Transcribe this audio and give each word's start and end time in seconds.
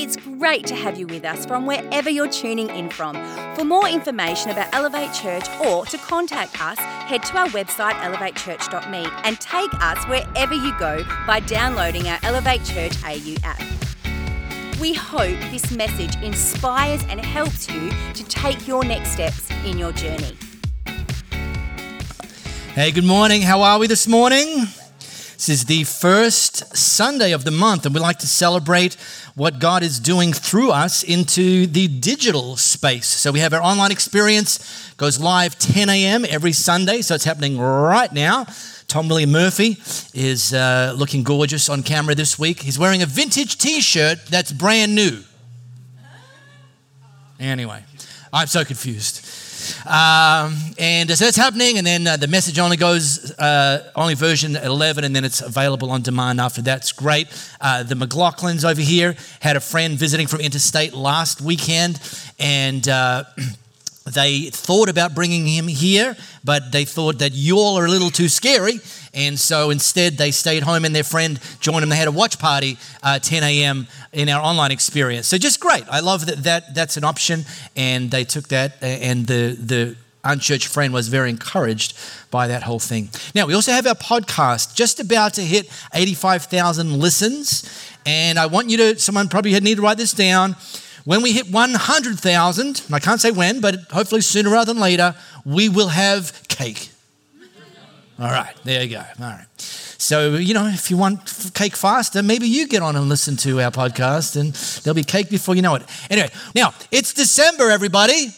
It's 0.00 0.16
great 0.16 0.64
to 0.68 0.76
have 0.76 0.96
you 0.96 1.08
with 1.08 1.24
us 1.24 1.44
from 1.44 1.66
wherever 1.66 2.08
you're 2.08 2.28
tuning 2.28 2.70
in 2.70 2.88
from. 2.88 3.16
For 3.56 3.64
more 3.64 3.88
information 3.88 4.52
about 4.52 4.72
Elevate 4.72 5.12
Church 5.12 5.50
or 5.58 5.86
to 5.86 5.98
contact 5.98 6.62
us, 6.62 6.78
head 6.78 7.24
to 7.24 7.36
our 7.36 7.48
website 7.48 7.94
elevatechurch.me 7.94 9.08
and 9.24 9.40
take 9.40 9.74
us 9.82 10.04
wherever 10.04 10.54
you 10.54 10.72
go 10.78 11.04
by 11.26 11.40
downloading 11.40 12.06
our 12.06 12.20
Elevate 12.22 12.64
Church 12.64 12.92
AU 13.02 13.34
app. 13.42 13.60
We 14.80 14.94
hope 14.94 15.36
this 15.50 15.72
message 15.72 16.14
inspires 16.22 17.02
and 17.08 17.20
helps 17.20 17.68
you 17.68 17.90
to 18.14 18.22
take 18.22 18.68
your 18.68 18.84
next 18.84 19.10
steps 19.10 19.50
in 19.64 19.78
your 19.78 19.90
journey. 19.90 20.36
Hey, 22.72 22.92
good 22.92 23.02
morning. 23.02 23.42
How 23.42 23.62
are 23.62 23.80
we 23.80 23.88
this 23.88 24.06
morning? 24.06 24.68
This 25.38 25.50
is 25.50 25.64
the 25.66 25.84
first 25.84 26.76
Sunday 26.76 27.30
of 27.30 27.44
the 27.44 27.52
month, 27.52 27.86
and 27.86 27.94
we 27.94 28.00
like 28.00 28.18
to 28.18 28.26
celebrate 28.26 28.96
what 29.36 29.60
God 29.60 29.84
is 29.84 30.00
doing 30.00 30.32
through 30.32 30.72
us 30.72 31.04
into 31.04 31.68
the 31.68 31.86
digital 31.86 32.56
space. 32.56 33.06
So 33.06 33.30
we 33.30 33.38
have 33.38 33.54
our 33.54 33.62
online 33.62 33.92
experience 33.92 34.92
goes 34.96 35.20
live 35.20 35.56
10 35.56 35.90
a.m. 35.90 36.24
every 36.28 36.50
Sunday, 36.50 37.02
so 37.02 37.14
it's 37.14 37.22
happening 37.22 37.56
right 37.56 38.12
now. 38.12 38.46
Tom 38.88 39.06
William 39.08 39.30
Murphy 39.30 39.76
is 40.12 40.52
uh, 40.52 40.92
looking 40.98 41.22
gorgeous 41.22 41.68
on 41.68 41.84
camera 41.84 42.16
this 42.16 42.36
week. 42.36 42.60
He's 42.60 42.76
wearing 42.76 43.02
a 43.02 43.06
vintage 43.06 43.58
T-shirt 43.58 44.26
that's 44.26 44.50
brand 44.50 44.96
new. 44.96 45.22
Anyway, 47.38 47.84
I'm 48.32 48.48
so 48.48 48.64
confused. 48.64 49.24
Um, 49.86 50.56
and 50.78 51.10
so 51.10 51.24
that's 51.24 51.36
happening, 51.36 51.78
and 51.78 51.86
then 51.86 52.06
uh, 52.06 52.16
the 52.16 52.28
message 52.28 52.58
only 52.58 52.76
goes, 52.76 53.32
uh, 53.38 53.90
only 53.96 54.14
version 54.14 54.56
11, 54.56 55.04
and 55.04 55.14
then 55.14 55.24
it's 55.24 55.40
available 55.40 55.90
on 55.90 56.02
demand 56.02 56.40
after 56.40 56.62
that's 56.62 56.92
great. 56.92 57.28
Uh, 57.60 57.82
the 57.82 57.94
McLaughlins 57.94 58.68
over 58.68 58.80
here 58.80 59.16
had 59.40 59.56
a 59.56 59.60
friend 59.60 59.98
visiting 59.98 60.26
from 60.26 60.40
interstate 60.40 60.94
last 60.94 61.40
weekend, 61.40 62.00
and 62.38 62.88
uh, 62.88 63.24
they 64.14 64.50
thought 64.50 64.88
about 64.88 65.14
bringing 65.14 65.46
him 65.46 65.68
here, 65.68 66.16
but 66.44 66.72
they 66.72 66.84
thought 66.84 67.18
that 67.18 67.32
you 67.32 67.58
all 67.58 67.78
are 67.78 67.86
a 67.86 67.90
little 67.90 68.10
too 68.10 68.28
scary. 68.28 68.80
And 69.14 69.38
so 69.38 69.70
instead, 69.70 70.16
they 70.16 70.30
stayed 70.30 70.62
home 70.62 70.84
and 70.84 70.94
their 70.94 71.04
friend 71.04 71.40
joined 71.60 71.82
them. 71.82 71.88
They 71.88 71.96
had 71.96 72.08
a 72.08 72.12
watch 72.12 72.38
party 72.38 72.78
uh, 73.02 73.18
10 73.18 73.42
a.m. 73.42 73.86
in 74.12 74.28
our 74.28 74.42
online 74.42 74.70
experience. 74.70 75.26
So 75.26 75.38
just 75.38 75.60
great. 75.60 75.84
I 75.90 76.00
love 76.00 76.26
that, 76.26 76.42
that 76.44 76.74
that's 76.74 76.96
an 76.96 77.04
option. 77.04 77.44
And 77.76 78.10
they 78.10 78.24
took 78.24 78.48
that, 78.48 78.82
and 78.82 79.26
the, 79.26 79.56
the 79.58 79.96
unchurched 80.24 80.68
friend 80.68 80.92
was 80.92 81.08
very 81.08 81.30
encouraged 81.30 81.98
by 82.30 82.48
that 82.48 82.62
whole 82.62 82.78
thing. 82.78 83.08
Now, 83.34 83.46
we 83.46 83.54
also 83.54 83.72
have 83.72 83.86
our 83.86 83.94
podcast 83.94 84.74
just 84.74 85.00
about 85.00 85.34
to 85.34 85.42
hit 85.42 85.70
85,000 85.94 86.98
listens. 86.98 87.64
And 88.04 88.38
I 88.38 88.46
want 88.46 88.70
you 88.70 88.76
to, 88.78 88.98
someone 88.98 89.28
probably 89.28 89.52
had 89.52 89.62
need 89.62 89.76
to 89.76 89.82
write 89.82 89.96
this 89.96 90.12
down. 90.12 90.56
When 91.04 91.22
we 91.22 91.32
hit 91.32 91.50
100,000, 91.50 92.82
I 92.92 92.98
can't 92.98 93.20
say 93.20 93.30
when, 93.30 93.60
but 93.60 93.76
hopefully 93.90 94.20
sooner 94.20 94.50
rather 94.50 94.72
than 94.72 94.82
later, 94.82 95.14
we 95.44 95.68
will 95.68 95.88
have 95.88 96.46
cake. 96.48 96.90
All 98.20 98.30
right, 98.30 98.54
there 98.64 98.82
you 98.82 98.90
go. 98.90 99.04
All 99.20 99.30
right. 99.30 99.46
So, 99.56 100.34
you 100.34 100.52
know, 100.52 100.66
if 100.66 100.90
you 100.90 100.96
want 100.96 101.52
cake 101.54 101.76
faster, 101.76 102.20
maybe 102.20 102.48
you 102.48 102.66
get 102.66 102.82
on 102.82 102.96
and 102.96 103.08
listen 103.08 103.36
to 103.38 103.60
our 103.60 103.70
podcast 103.70 104.34
and 104.34 104.54
there'll 104.82 104.96
be 104.96 105.04
cake 105.04 105.30
before 105.30 105.54
you 105.54 105.62
know 105.62 105.76
it. 105.76 105.82
Anyway, 106.10 106.28
now 106.54 106.74
it's 106.90 107.12
December, 107.12 107.70
everybody. 107.70 108.28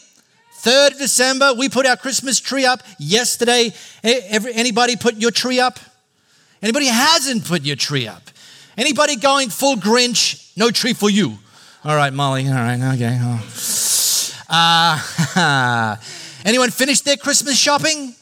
3rd 0.63 0.93
of 0.93 0.99
December, 0.99 1.55
we 1.55 1.71
put 1.71 1.87
our 1.87 1.97
Christmas 1.97 2.41
tree 2.41 2.67
up 2.67 2.83
yesterday. 2.99 3.73
Anybody 4.03 4.97
put 4.97 5.17
your 5.17 5.31
tree 5.31 5.61
up? 5.61 5.79
Anybody 6.63 6.87
hasn't 6.87 7.47
put 7.47 7.63
your 7.63 7.77
tree 7.77 8.07
up? 8.07 8.23
Anybody 8.77 9.17
going 9.17 9.49
full 9.49 9.77
Grinch? 9.77 10.55
No 10.59 10.71
tree 10.71 10.93
for 10.93 11.09
you. 11.09 11.39
All 11.85 11.97
right, 11.97 12.13
Molly. 12.13 12.47
All 12.49 12.55
right, 12.55 12.79
okay. 12.95 13.19
Oh. 13.19 14.37
Uh, 14.51 15.97
anyone 16.45 16.71
finished 16.71 17.07
their 17.07 17.17
Christmas 17.17 17.59
shopping? 17.59 18.15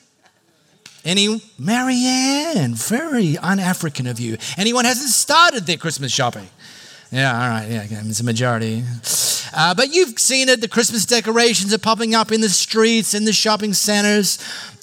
Any 1.04 1.40
Marianne, 1.58 2.74
very 2.74 3.38
un-African 3.38 4.06
of 4.06 4.20
you. 4.20 4.36
Anyone 4.56 4.84
hasn't 4.84 5.10
started 5.10 5.64
their 5.66 5.76
Christmas 5.76 6.12
shopping? 6.12 6.48
Yeah, 7.10 7.32
all 7.32 7.48
right, 7.48 7.66
yeah, 7.68 7.86
it's 7.90 8.20
a 8.20 8.24
majority. 8.24 8.84
Uh, 9.54 9.74
but 9.74 9.94
you've 9.94 10.18
seen 10.18 10.48
it. 10.48 10.60
The 10.60 10.68
Christmas 10.68 11.06
decorations 11.06 11.72
are 11.72 11.78
popping 11.78 12.14
up 12.14 12.32
in 12.32 12.40
the 12.42 12.50
streets, 12.50 13.14
in 13.14 13.24
the 13.24 13.32
shopping 13.32 13.72
centers. 13.72 14.38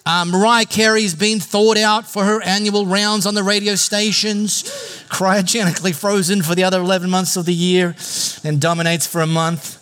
Uh, 0.07 0.25
Mariah 0.25 0.65
Carey's 0.65 1.15
been 1.15 1.39
thawed 1.39 1.77
out 1.77 2.07
for 2.07 2.23
her 2.23 2.41
annual 2.43 2.85
rounds 2.85 3.25
on 3.25 3.33
the 3.33 3.43
radio 3.43 3.75
stations, 3.75 4.63
cryogenically 5.09 5.95
frozen 5.95 6.41
for 6.41 6.55
the 6.55 6.63
other 6.63 6.79
11 6.79 7.09
months 7.09 7.35
of 7.37 7.45
the 7.45 7.53
year, 7.53 7.95
and 8.43 8.61
dominates 8.61 9.07
for 9.07 9.21
a 9.21 9.27
month. 9.27 9.81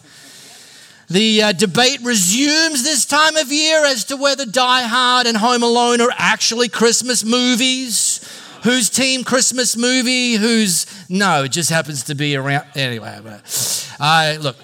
The 1.09 1.43
uh, 1.43 1.51
debate 1.51 1.99
resumes 2.01 2.83
this 2.83 3.05
time 3.05 3.35
of 3.35 3.51
year 3.51 3.85
as 3.85 4.05
to 4.05 4.17
whether 4.17 4.45
Die 4.45 4.83
Hard 4.83 5.27
and 5.27 5.37
Home 5.37 5.63
Alone 5.63 6.01
are 6.01 6.13
actually 6.17 6.69
Christmas 6.69 7.23
movies. 7.23 8.19
Whose 8.63 8.89
team 8.89 9.25
Christmas 9.25 9.75
movie? 9.75 10.35
Who's 10.35 10.85
no? 11.09 11.43
It 11.43 11.51
just 11.51 11.69
happens 11.69 12.03
to 12.03 12.15
be 12.15 12.37
around. 12.37 12.65
Anyway, 12.75 13.19
uh, 13.99 14.37
look. 14.39 14.55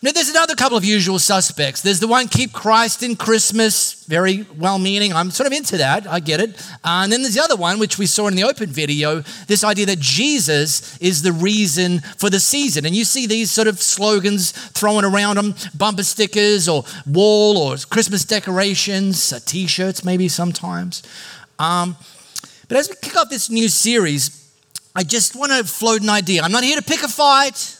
Now, 0.00 0.12
there's 0.12 0.28
another 0.28 0.54
couple 0.54 0.78
of 0.78 0.84
usual 0.84 1.18
suspects. 1.18 1.82
There's 1.82 1.98
the 1.98 2.06
one, 2.06 2.28
keep 2.28 2.52
Christ 2.52 3.02
in 3.02 3.16
Christmas, 3.16 4.04
very 4.04 4.46
well 4.56 4.78
meaning. 4.78 5.12
I'm 5.12 5.32
sort 5.32 5.48
of 5.48 5.52
into 5.52 5.76
that, 5.78 6.06
I 6.06 6.20
get 6.20 6.40
it. 6.40 6.50
Uh, 6.84 7.02
and 7.02 7.12
then 7.12 7.22
there's 7.22 7.34
the 7.34 7.42
other 7.42 7.56
one, 7.56 7.80
which 7.80 7.98
we 7.98 8.06
saw 8.06 8.28
in 8.28 8.36
the 8.36 8.44
open 8.44 8.70
video 8.70 9.22
this 9.48 9.64
idea 9.64 9.86
that 9.86 9.98
Jesus 9.98 10.96
is 10.98 11.22
the 11.22 11.32
reason 11.32 11.98
for 12.16 12.30
the 12.30 12.38
season. 12.38 12.86
And 12.86 12.94
you 12.94 13.04
see 13.04 13.26
these 13.26 13.50
sort 13.50 13.66
of 13.66 13.82
slogans 13.82 14.52
thrown 14.52 15.04
around 15.04 15.34
them 15.34 15.56
bumper 15.76 16.04
stickers 16.04 16.68
or 16.68 16.84
wall 17.04 17.58
or 17.58 17.76
Christmas 17.90 18.24
decorations, 18.24 19.32
uh, 19.32 19.40
t 19.44 19.66
shirts, 19.66 20.04
maybe 20.04 20.28
sometimes. 20.28 21.02
Um, 21.58 21.96
but 22.68 22.76
as 22.76 22.88
we 22.88 22.94
kick 23.02 23.16
off 23.16 23.30
this 23.30 23.50
new 23.50 23.68
series, 23.68 24.48
I 24.94 25.02
just 25.02 25.34
want 25.34 25.50
to 25.50 25.64
float 25.64 26.02
an 26.02 26.10
idea. 26.10 26.42
I'm 26.42 26.52
not 26.52 26.62
here 26.62 26.76
to 26.76 26.82
pick 26.82 27.02
a 27.02 27.08
fight. 27.08 27.77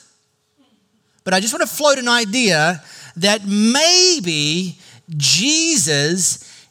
But 1.28 1.34
I 1.34 1.41
just 1.41 1.53
want 1.53 1.69
to 1.69 1.77
float 1.77 1.99
an 1.99 2.09
idea 2.09 2.83
that 3.16 3.43
maybe 3.47 4.78
Jesus 5.15 6.66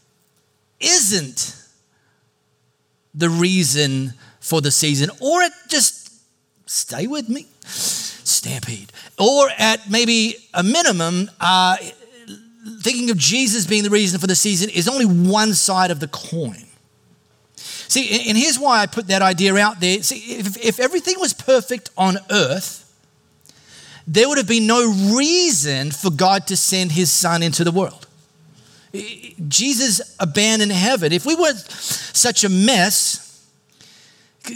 isn't 0.79 1.55
the 3.13 3.29
reason 3.29 4.15
for 4.39 4.59
the 4.59 4.71
season, 4.71 5.11
or 5.19 5.43
it 5.43 5.51
just 5.67 6.11
stay 6.65 7.05
with 7.05 7.29
me, 7.29 7.45
stampede, 7.67 8.91
or 9.19 9.47
at 9.59 9.91
maybe 9.91 10.37
a 10.55 10.63
minimum, 10.63 11.29
uh, 11.39 11.77
thinking 12.81 13.11
of 13.11 13.17
Jesus 13.19 13.67
being 13.67 13.83
the 13.83 13.91
reason 13.91 14.19
for 14.19 14.25
the 14.25 14.33
season 14.33 14.71
is 14.71 14.87
only 14.87 15.05
one 15.05 15.53
side 15.53 15.91
of 15.91 15.99
the 15.99 16.07
coin. 16.07 16.65
See, 17.57 18.27
and 18.27 18.35
here's 18.35 18.57
why 18.57 18.81
I 18.81 18.87
put 18.87 19.05
that 19.09 19.21
idea 19.21 19.55
out 19.55 19.79
there. 19.79 20.01
See, 20.01 20.39
if, 20.39 20.57
if 20.57 20.79
everything 20.79 21.19
was 21.19 21.33
perfect 21.33 21.91
on 21.95 22.17
earth, 22.31 22.85
there 24.07 24.29
would 24.29 24.37
have 24.37 24.47
been 24.47 24.65
no 24.65 24.89
reason 25.15 25.91
for 25.91 26.09
God 26.09 26.47
to 26.47 26.55
send 26.55 26.93
his 26.93 27.11
son 27.11 27.43
into 27.43 27.65
the 27.65 27.71
world. 27.71 28.07
Jesus 29.47 30.15
abandoned 30.19 30.71
heaven. 30.71 31.11
If 31.11 31.25
we 31.25 31.35
weren't 31.35 31.57
such 31.59 32.45
a 32.45 32.49
mess, 32.49 33.45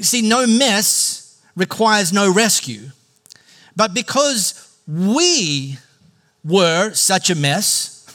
see, 0.01 0.21
no 0.21 0.47
mess 0.47 1.41
requires 1.55 2.13
no 2.13 2.33
rescue. 2.33 2.91
But 3.75 3.93
because 3.93 4.77
we 4.87 5.77
were 6.45 6.93
such 6.93 7.29
a 7.29 7.35
mess, 7.35 8.07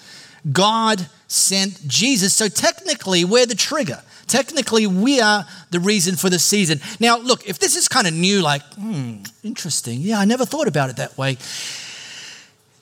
God 0.52 1.08
sent 1.28 1.86
Jesus. 1.88 2.34
So 2.34 2.48
technically, 2.48 3.24
we're 3.24 3.46
the 3.46 3.54
trigger. 3.54 4.02
Technically, 4.26 4.86
we 4.86 5.20
are 5.20 5.46
the 5.70 5.80
reason 5.80 6.16
for 6.16 6.30
the 6.30 6.38
season. 6.38 6.80
Now, 7.00 7.18
look, 7.18 7.46
if 7.48 7.58
this 7.58 7.76
is 7.76 7.88
kind 7.88 8.06
of 8.06 8.14
new, 8.14 8.40
like, 8.40 8.62
hmm, 8.74 9.18
interesting. 9.42 10.00
Yeah, 10.00 10.18
I 10.18 10.24
never 10.24 10.44
thought 10.44 10.68
about 10.68 10.90
it 10.90 10.96
that 10.96 11.16
way. 11.18 11.36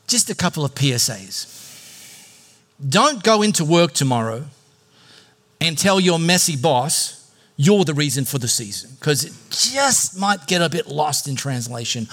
Just 0.07 0.31
a 0.31 0.35
couple 0.35 0.65
of 0.65 0.75
PSAs. 0.75 1.59
Don't 2.89 3.23
go 3.23 3.43
into 3.43 3.65
work 3.65 3.93
tomorrow 3.93 4.45
and 5.61 5.79
tell 5.79 6.01
your 6.01 6.19
messy 6.19 6.57
boss 6.57 7.23
you're 7.57 7.85
the 7.85 7.95
reason 7.95 8.25
for 8.25 8.39
the 8.39 8.49
season 8.49 8.91
because 8.99 9.25
it 9.25 9.33
just 9.51 10.19
might 10.19 10.47
get 10.47 10.63
a 10.63 10.69
bit 10.69 10.89
lost 10.89 11.29
in 11.29 11.37
translation. 11.37 12.09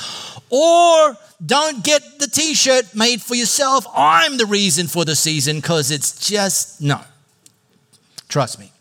Or 0.49 1.17
don't 1.43 1.83
get 1.83 2.19
the 2.19 2.27
t 2.27 2.53
shirt 2.53 2.93
made 2.93 3.21
for 3.21 3.35
yourself. 3.35 3.85
I'm 3.95 4.37
the 4.37 4.45
reason 4.45 4.87
for 4.87 5.05
the 5.05 5.15
season 5.15 5.57
because 5.57 5.91
it's 5.91 6.27
just 6.27 6.81
no. 6.81 7.01
Trust 8.27 8.59
me. 8.59 8.71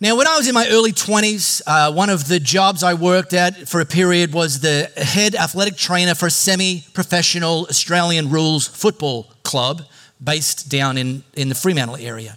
Now, 0.00 0.16
when 0.16 0.26
I 0.26 0.36
was 0.36 0.48
in 0.48 0.54
my 0.54 0.66
early 0.70 0.90
20s, 0.90 1.62
uh, 1.68 1.92
one 1.92 2.10
of 2.10 2.26
the 2.26 2.40
jobs 2.40 2.82
I 2.82 2.94
worked 2.94 3.32
at 3.32 3.68
for 3.68 3.80
a 3.80 3.86
period 3.86 4.32
was 4.32 4.58
the 4.58 4.90
head 4.96 5.36
athletic 5.36 5.76
trainer 5.76 6.16
for 6.16 6.26
a 6.26 6.30
semi 6.32 6.82
professional 6.94 7.66
Australian 7.70 8.28
rules 8.28 8.66
football 8.66 9.30
club 9.44 9.82
based 10.22 10.68
down 10.68 10.98
in, 10.98 11.22
in 11.34 11.48
the 11.48 11.54
Fremantle 11.54 11.96
area. 11.96 12.36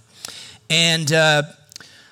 And 0.69 1.12
uh, 1.12 1.42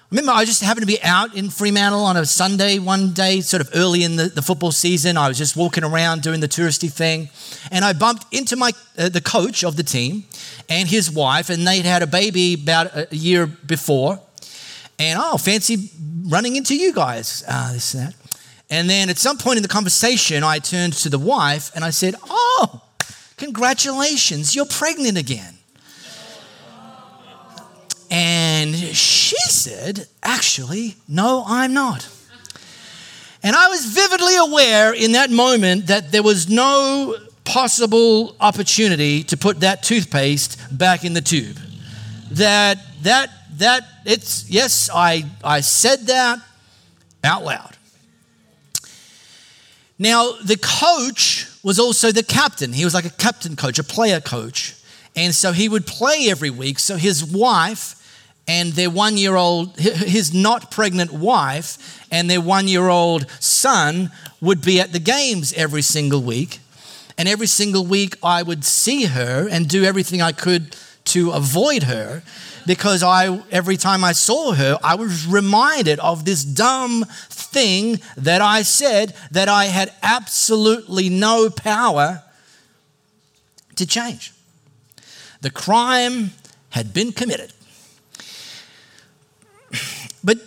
remember 0.09 0.31
I 0.31 0.45
just 0.45 0.63
happened 0.63 0.81
to 0.81 0.91
be 0.91 1.01
out 1.03 1.35
in 1.35 1.51
Fremantle 1.51 2.03
on 2.03 2.17
a 2.17 2.25
Sunday 2.25 2.79
one 2.79 3.13
day, 3.13 3.41
sort 3.41 3.61
of 3.61 3.69
early 3.75 4.03
in 4.03 4.15
the, 4.15 4.29
the 4.29 4.41
football 4.41 4.71
season. 4.71 5.15
I 5.15 5.27
was 5.27 5.37
just 5.37 5.55
walking 5.55 5.83
around 5.83 6.23
doing 6.23 6.39
the 6.39 6.47
touristy 6.47 6.91
thing, 6.91 7.29
and 7.69 7.85
I 7.85 7.93
bumped 7.93 8.33
into 8.33 8.55
my 8.55 8.71
uh, 8.97 9.09
the 9.09 9.21
coach 9.21 9.63
of 9.63 9.75
the 9.75 9.83
team 9.83 10.23
and 10.69 10.89
his 10.89 11.11
wife, 11.11 11.51
and 11.51 11.67
they'd 11.67 11.85
had 11.85 12.01
a 12.01 12.07
baby 12.07 12.55
about 12.55 12.95
a 12.95 13.15
year 13.15 13.45
before. 13.45 14.19
And 14.97 15.19
oh, 15.21 15.37
fancy 15.37 15.89
running 16.27 16.55
into 16.55 16.75
you 16.75 16.93
guys, 16.93 17.43
uh, 17.47 17.73
this 17.73 17.93
and 17.93 18.07
that. 18.07 18.15
And 18.69 18.89
then 18.89 19.09
at 19.09 19.17
some 19.17 19.37
point 19.37 19.57
in 19.57 19.63
the 19.63 19.69
conversation, 19.69 20.43
I 20.43 20.59
turned 20.59 20.93
to 20.93 21.09
the 21.09 21.19
wife 21.19 21.71
and 21.75 21.83
I 21.83 21.91
said, 21.91 22.15
Oh, 22.29 22.81
congratulations, 23.37 24.55
you're 24.55 24.65
pregnant 24.65 25.17
again. 25.17 25.53
And 28.09 28.75
she 28.75 29.35
said, 29.47 30.07
Actually, 30.23 30.95
no, 31.07 31.43
I'm 31.45 31.73
not. 31.73 32.07
And 33.43 33.55
I 33.55 33.67
was 33.67 33.85
vividly 33.85 34.35
aware 34.37 34.93
in 34.93 35.11
that 35.11 35.29
moment 35.29 35.87
that 35.87 36.11
there 36.11 36.23
was 36.23 36.49
no 36.49 37.15
possible 37.43 38.35
opportunity 38.39 39.23
to 39.25 39.37
put 39.37 39.59
that 39.59 39.83
toothpaste 39.83 40.57
back 40.75 41.05
in 41.05 41.13
the 41.13 41.21
tube. 41.21 41.57
That, 42.31 42.79
that, 43.03 43.29
that, 43.59 43.83
it's, 44.05 44.49
yes, 44.49 44.89
I, 44.93 45.25
I 45.43 45.61
said 45.61 46.07
that 46.07 46.39
out 47.23 47.43
loud. 47.43 47.75
Now, 49.97 50.33
the 50.43 50.57
coach 50.57 51.47
was 51.63 51.79
also 51.79 52.11
the 52.11 52.23
captain. 52.23 52.73
He 52.73 52.83
was 52.83 52.93
like 52.93 53.05
a 53.05 53.09
captain 53.09 53.55
coach, 53.55 53.79
a 53.79 53.83
player 53.83 54.19
coach. 54.19 54.75
And 55.15 55.33
so 55.33 55.53
he 55.53 55.69
would 55.69 55.87
play 55.87 56.27
every 56.29 56.49
week. 56.49 56.79
So 56.79 56.97
his 56.97 57.23
wife 57.23 58.01
and 58.47 58.73
their 58.73 58.89
one 58.89 59.17
year 59.17 59.35
old, 59.35 59.77
his 59.79 60.33
not 60.33 60.69
pregnant 60.69 61.11
wife, 61.11 62.05
and 62.11 62.29
their 62.29 62.41
one 62.41 62.67
year 62.67 62.89
old 62.89 63.29
son 63.39 64.11
would 64.41 64.61
be 64.61 64.79
at 64.79 64.91
the 64.91 64.99
games 64.99 65.53
every 65.53 65.81
single 65.81 66.21
week. 66.21 66.59
And 67.17 67.29
every 67.29 67.47
single 67.47 67.85
week 67.85 68.17
I 68.21 68.43
would 68.43 68.65
see 68.65 69.05
her 69.05 69.47
and 69.49 69.67
do 69.67 69.85
everything 69.85 70.21
I 70.21 70.33
could 70.33 70.75
to 71.05 71.31
avoid 71.31 71.83
her 71.83 72.23
because 72.65 73.03
I 73.03 73.41
every 73.51 73.77
time 73.77 74.03
I 74.03 74.11
saw 74.11 74.53
her, 74.53 74.77
I 74.83 74.95
was 74.95 75.27
reminded 75.27 75.99
of 75.99 76.25
this 76.25 76.43
dumb 76.43 77.05
thing 77.29 78.01
that 78.17 78.41
I 78.41 78.63
said 78.63 79.13
that 79.31 79.47
I 79.47 79.65
had 79.65 79.93
absolutely 80.01 81.09
no 81.09 81.49
power 81.49 82.23
to 83.75 83.85
change. 83.85 84.33
The 85.41 85.51
crime 85.51 86.31
had 86.69 86.93
been 86.93 87.11
committed. 87.11 87.53
But 90.23 90.39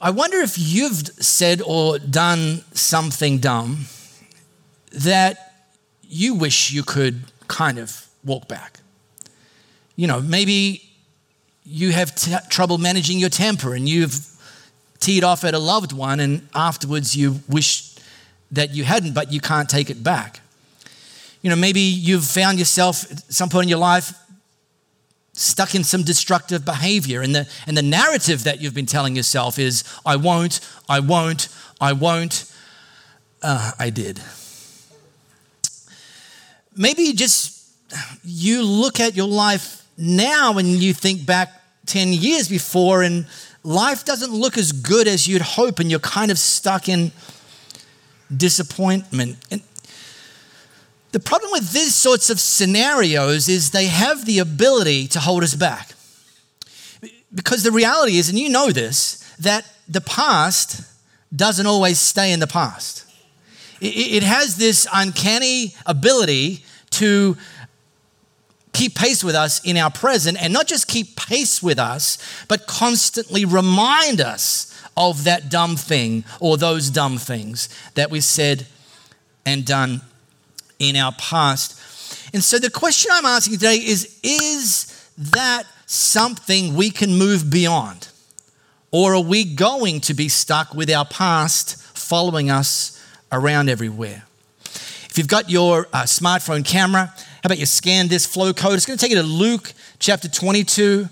I 0.00 0.10
wonder 0.10 0.38
if 0.38 0.54
you've 0.56 1.06
said 1.20 1.60
or 1.64 1.98
done 1.98 2.64
something 2.72 3.38
dumb 3.38 3.86
that 4.92 5.52
you 6.02 6.34
wish 6.34 6.72
you 6.72 6.82
could 6.82 7.24
kind 7.46 7.78
of 7.78 8.09
walk 8.24 8.48
back 8.48 8.80
you 10.00 10.06
know, 10.06 10.22
maybe 10.22 10.82
you 11.62 11.92
have 11.92 12.14
t- 12.14 12.34
trouble 12.48 12.78
managing 12.78 13.18
your 13.18 13.28
temper 13.28 13.74
and 13.74 13.86
you've 13.86 14.18
teed 14.98 15.22
off 15.22 15.44
at 15.44 15.52
a 15.52 15.58
loved 15.58 15.92
one 15.92 16.20
and 16.20 16.48
afterwards 16.54 17.14
you 17.14 17.40
wish 17.50 17.94
that 18.50 18.70
you 18.70 18.82
hadn't, 18.82 19.12
but 19.12 19.30
you 19.30 19.42
can't 19.42 19.68
take 19.68 19.90
it 19.90 20.02
back. 20.02 20.40
You 21.42 21.50
know, 21.50 21.56
maybe 21.56 21.80
you've 21.80 22.24
found 22.24 22.58
yourself 22.58 23.12
at 23.12 23.18
some 23.30 23.50
point 23.50 23.64
in 23.64 23.68
your 23.68 23.78
life 23.78 24.14
stuck 25.34 25.74
in 25.74 25.84
some 25.84 26.02
destructive 26.02 26.64
behavior, 26.64 27.20
and 27.20 27.34
the, 27.34 27.48
and 27.66 27.76
the 27.76 27.82
narrative 27.82 28.44
that 28.44 28.62
you've 28.62 28.74
been 28.74 28.86
telling 28.86 29.14
yourself 29.14 29.58
is, 29.58 29.84
I 30.06 30.16
won't, 30.16 30.60
I 30.88 31.00
won't, 31.00 31.48
I 31.78 31.92
won't. 31.92 32.50
Uh, 33.42 33.72
I 33.78 33.90
did. 33.90 34.18
Maybe 36.74 37.12
just 37.12 37.59
you 38.24 38.62
look 38.62 39.00
at 39.00 39.14
your 39.16 39.28
life 39.28 39.86
now 39.96 40.58
and 40.58 40.68
you 40.68 40.94
think 40.94 41.26
back 41.26 41.48
10 41.86 42.12
years 42.12 42.48
before 42.48 43.02
and 43.02 43.26
life 43.62 44.04
doesn't 44.04 44.32
look 44.32 44.56
as 44.56 44.72
good 44.72 45.06
as 45.06 45.26
you'd 45.26 45.42
hope 45.42 45.78
and 45.78 45.90
you're 45.90 46.00
kind 46.00 46.30
of 46.30 46.38
stuck 46.38 46.88
in 46.88 47.12
disappointment. 48.34 49.36
And 49.50 49.62
the 51.12 51.20
problem 51.20 51.50
with 51.52 51.72
these 51.72 51.94
sorts 51.94 52.30
of 52.30 52.38
scenarios 52.38 53.48
is 53.48 53.70
they 53.70 53.86
have 53.86 54.26
the 54.26 54.38
ability 54.38 55.08
to 55.08 55.20
hold 55.20 55.42
us 55.42 55.54
back. 55.54 55.92
Because 57.34 57.62
the 57.62 57.72
reality 57.72 58.16
is, 58.16 58.28
and 58.28 58.38
you 58.38 58.48
know 58.48 58.70
this, 58.70 59.18
that 59.38 59.64
the 59.88 60.00
past 60.00 60.82
doesn't 61.34 61.66
always 61.66 61.98
stay 61.98 62.32
in 62.32 62.40
the 62.40 62.46
past. 62.46 63.04
It 63.80 64.22
has 64.22 64.56
this 64.56 64.86
uncanny 64.92 65.74
ability 65.86 66.64
to 66.90 67.36
keep 68.72 68.94
pace 68.94 69.22
with 69.24 69.34
us 69.34 69.64
in 69.64 69.76
our 69.76 69.90
present 69.90 70.40
and 70.40 70.52
not 70.52 70.66
just 70.66 70.88
keep 70.88 71.16
pace 71.16 71.62
with 71.62 71.78
us, 71.78 72.18
but 72.48 72.66
constantly 72.66 73.44
remind 73.44 74.20
us 74.20 74.66
of 74.96 75.24
that 75.24 75.48
dumb 75.48 75.76
thing 75.76 76.24
or 76.40 76.56
those 76.56 76.90
dumb 76.90 77.18
things 77.18 77.68
that 77.94 78.10
we 78.10 78.20
said 78.20 78.66
and 79.46 79.64
done 79.64 80.00
in 80.78 80.96
our 80.96 81.12
past. 81.12 81.78
And 82.32 82.42
so 82.42 82.58
the 82.58 82.70
question 82.70 83.10
I'm 83.12 83.26
asking 83.26 83.54
today 83.54 83.76
is 83.76 84.18
Is 84.22 85.10
that 85.16 85.64
something 85.86 86.74
we 86.74 86.90
can 86.90 87.16
move 87.16 87.50
beyond? 87.50 88.08
Or 88.92 89.14
are 89.14 89.20
we 89.20 89.44
going 89.44 90.00
to 90.02 90.14
be 90.14 90.28
stuck 90.28 90.74
with 90.74 90.90
our 90.90 91.04
past 91.04 91.80
following 91.96 92.50
us 92.50 93.00
around 93.30 93.68
everywhere? 93.68 94.24
If 94.64 95.16
you've 95.16 95.28
got 95.28 95.48
your 95.50 95.86
uh, 95.92 96.02
smartphone 96.02 96.64
camera, 96.64 97.14
about 97.44 97.58
you 97.58 97.66
scan 97.66 98.08
this 98.08 98.26
flow 98.26 98.52
code? 98.52 98.74
It's 98.74 98.86
going 98.86 98.98
to 98.98 99.02
take 99.02 99.12
you 99.12 99.20
to 99.20 99.26
Luke 99.26 99.72
chapter 99.98 100.28
22. 100.28 101.08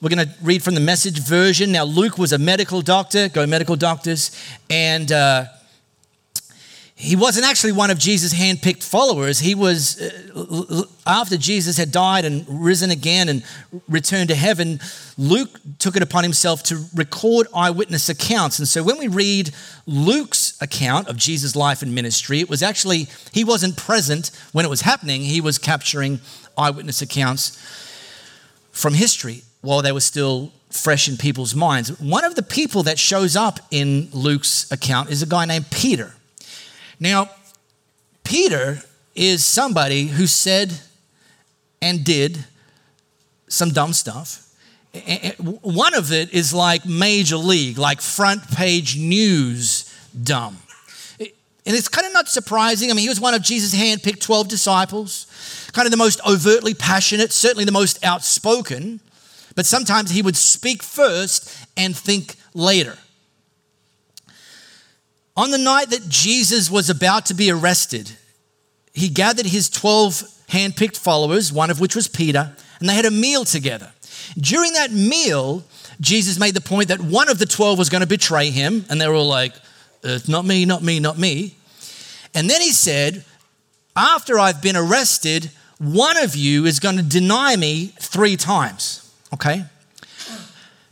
We're 0.00 0.08
going 0.08 0.26
to 0.26 0.32
read 0.42 0.62
from 0.62 0.74
the 0.74 0.80
message 0.80 1.20
version. 1.20 1.72
Now, 1.72 1.84
Luke 1.84 2.18
was 2.18 2.32
a 2.32 2.38
medical 2.38 2.82
doctor, 2.82 3.28
go 3.28 3.46
medical 3.46 3.76
doctors, 3.76 4.30
and 4.70 5.10
uh, 5.10 5.46
he 7.00 7.14
wasn't 7.14 7.46
actually 7.46 7.72
one 7.72 7.90
of 7.90 7.98
Jesus' 7.98 8.34
handpicked 8.34 8.82
followers. 8.82 9.38
He 9.38 9.54
was, 9.54 10.00
uh, 10.00 10.82
after 11.06 11.36
Jesus 11.36 11.76
had 11.76 11.92
died 11.92 12.24
and 12.24 12.44
risen 12.48 12.90
again 12.90 13.28
and 13.28 13.44
returned 13.88 14.30
to 14.30 14.34
heaven, 14.34 14.80
Luke 15.16 15.60
took 15.78 15.94
it 15.94 16.02
upon 16.02 16.24
himself 16.24 16.64
to 16.64 16.84
record 16.96 17.46
eyewitness 17.54 18.08
accounts. 18.08 18.58
And 18.58 18.66
so 18.66 18.82
when 18.82 18.98
we 18.98 19.06
read 19.06 19.52
Luke's 19.86 20.37
account 20.60 21.08
of 21.08 21.16
Jesus' 21.16 21.54
life 21.54 21.82
and 21.82 21.94
ministry, 21.94 22.40
it 22.40 22.48
was 22.48 22.62
actually, 22.62 23.06
he 23.32 23.44
wasn't 23.44 23.76
present 23.76 24.30
when 24.52 24.64
it 24.64 24.68
was 24.68 24.82
happening, 24.82 25.22
he 25.22 25.40
was 25.40 25.58
capturing 25.58 26.20
eyewitness 26.56 27.02
accounts 27.02 27.56
from 28.72 28.94
history 28.94 29.42
while 29.60 29.82
they 29.82 29.92
were 29.92 30.00
still 30.00 30.52
fresh 30.70 31.08
in 31.08 31.16
people's 31.16 31.54
minds. 31.54 31.98
One 32.00 32.24
of 32.24 32.34
the 32.34 32.42
people 32.42 32.82
that 32.84 32.98
shows 32.98 33.36
up 33.36 33.60
in 33.70 34.08
Luke's 34.12 34.70
account 34.70 35.10
is 35.10 35.22
a 35.22 35.26
guy 35.26 35.44
named 35.44 35.70
Peter. 35.70 36.14
Now, 37.00 37.30
Peter 38.24 38.82
is 39.14 39.44
somebody 39.44 40.06
who 40.06 40.26
said 40.26 40.72
and 41.80 42.04
did 42.04 42.44
some 43.48 43.70
dumb 43.70 43.92
stuff. 43.92 44.44
One 45.62 45.94
of 45.94 46.12
it 46.12 46.32
is 46.32 46.52
like 46.52 46.84
major 46.84 47.36
league, 47.36 47.78
like 47.78 48.00
front 48.00 48.48
page 48.50 48.98
news 48.98 49.77
dumb. 50.22 50.58
And 51.20 51.76
it's 51.76 51.88
kind 51.88 52.06
of 52.06 52.14
not 52.14 52.28
surprising. 52.28 52.90
I 52.90 52.94
mean, 52.94 53.02
he 53.02 53.10
was 53.10 53.20
one 53.20 53.34
of 53.34 53.42
Jesus' 53.42 53.74
handpicked 53.74 54.20
12 54.20 54.48
disciples, 54.48 55.26
kind 55.74 55.86
of 55.86 55.90
the 55.90 55.98
most 55.98 56.18
overtly 56.26 56.72
passionate, 56.72 57.30
certainly 57.30 57.66
the 57.66 57.72
most 57.72 58.02
outspoken, 58.02 59.00
but 59.54 59.66
sometimes 59.66 60.10
he 60.10 60.22
would 60.22 60.36
speak 60.36 60.82
first 60.82 61.54
and 61.76 61.94
think 61.94 62.36
later. 62.54 62.96
On 65.36 65.50
the 65.50 65.58
night 65.58 65.90
that 65.90 66.08
Jesus 66.08 66.70
was 66.70 66.88
about 66.88 67.26
to 67.26 67.34
be 67.34 67.50
arrested, 67.50 68.12
he 68.94 69.08
gathered 69.08 69.46
his 69.46 69.68
12 69.68 70.22
handpicked 70.48 70.96
followers, 70.96 71.52
one 71.52 71.70
of 71.70 71.80
which 71.80 71.94
was 71.94 72.08
Peter, 72.08 72.56
and 72.80 72.88
they 72.88 72.94
had 72.94 73.04
a 73.04 73.10
meal 73.10 73.44
together. 73.44 73.92
During 74.38 74.72
that 74.72 74.90
meal, 74.90 75.64
Jesus 76.00 76.38
made 76.38 76.54
the 76.54 76.60
point 76.60 76.88
that 76.88 77.00
one 77.00 77.28
of 77.28 77.38
the 77.38 77.46
12 77.46 77.78
was 77.78 77.90
going 77.90 78.00
to 78.00 78.06
betray 78.06 78.50
him, 78.50 78.86
and 78.88 79.00
they 79.00 79.06
were 79.06 79.14
all 79.14 79.28
like, 79.28 79.52
uh, 80.04 80.18
Not 80.28 80.44
me, 80.44 80.64
not 80.64 80.82
me, 80.82 81.00
not 81.00 81.18
me. 81.18 81.56
And 82.34 82.48
then 82.48 82.60
he 82.60 82.72
said, 82.72 83.24
After 83.96 84.38
I've 84.38 84.62
been 84.62 84.76
arrested, 84.76 85.50
one 85.78 86.16
of 86.16 86.34
you 86.34 86.66
is 86.66 86.80
going 86.80 86.96
to 86.96 87.02
deny 87.02 87.56
me 87.56 87.92
three 87.98 88.36
times. 88.36 89.10
Okay? 89.32 89.64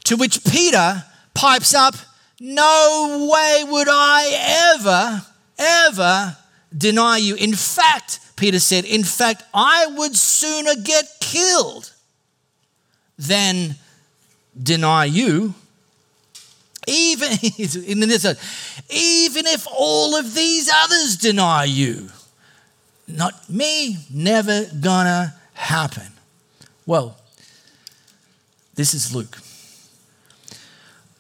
To 0.04 0.16
which 0.16 0.44
Peter 0.44 1.04
pipes 1.34 1.75
up, 1.75 1.94
no 2.40 3.28
way 3.32 3.64
would 3.64 3.88
I 3.90 4.75
ever, 4.75 5.22
ever 5.58 6.36
deny 6.76 7.16
you. 7.16 7.34
In 7.34 7.54
fact, 7.54 8.20
Peter 8.36 8.60
said, 8.60 8.84
in 8.84 9.02
fact, 9.02 9.42
I 9.54 9.86
would 9.86 10.14
sooner 10.14 10.75
get 10.82 11.06
killed 11.20 11.92
than 13.18 13.76
deny 14.60 15.06
you, 15.06 15.54
even, 16.86 17.30
in 17.84 18.00
this, 18.00 18.24
even 18.90 19.46
if 19.46 19.66
all 19.70 20.16
of 20.16 20.34
these 20.34 20.70
others 20.72 21.16
deny 21.16 21.64
you, 21.64 22.08
not 23.08 23.48
me, 23.48 23.98
never 24.10 24.66
gonna 24.80 25.34
happen. 25.54 26.06
Well, 26.86 27.16
this 28.74 28.94
is 28.94 29.14
Luke. 29.14 29.38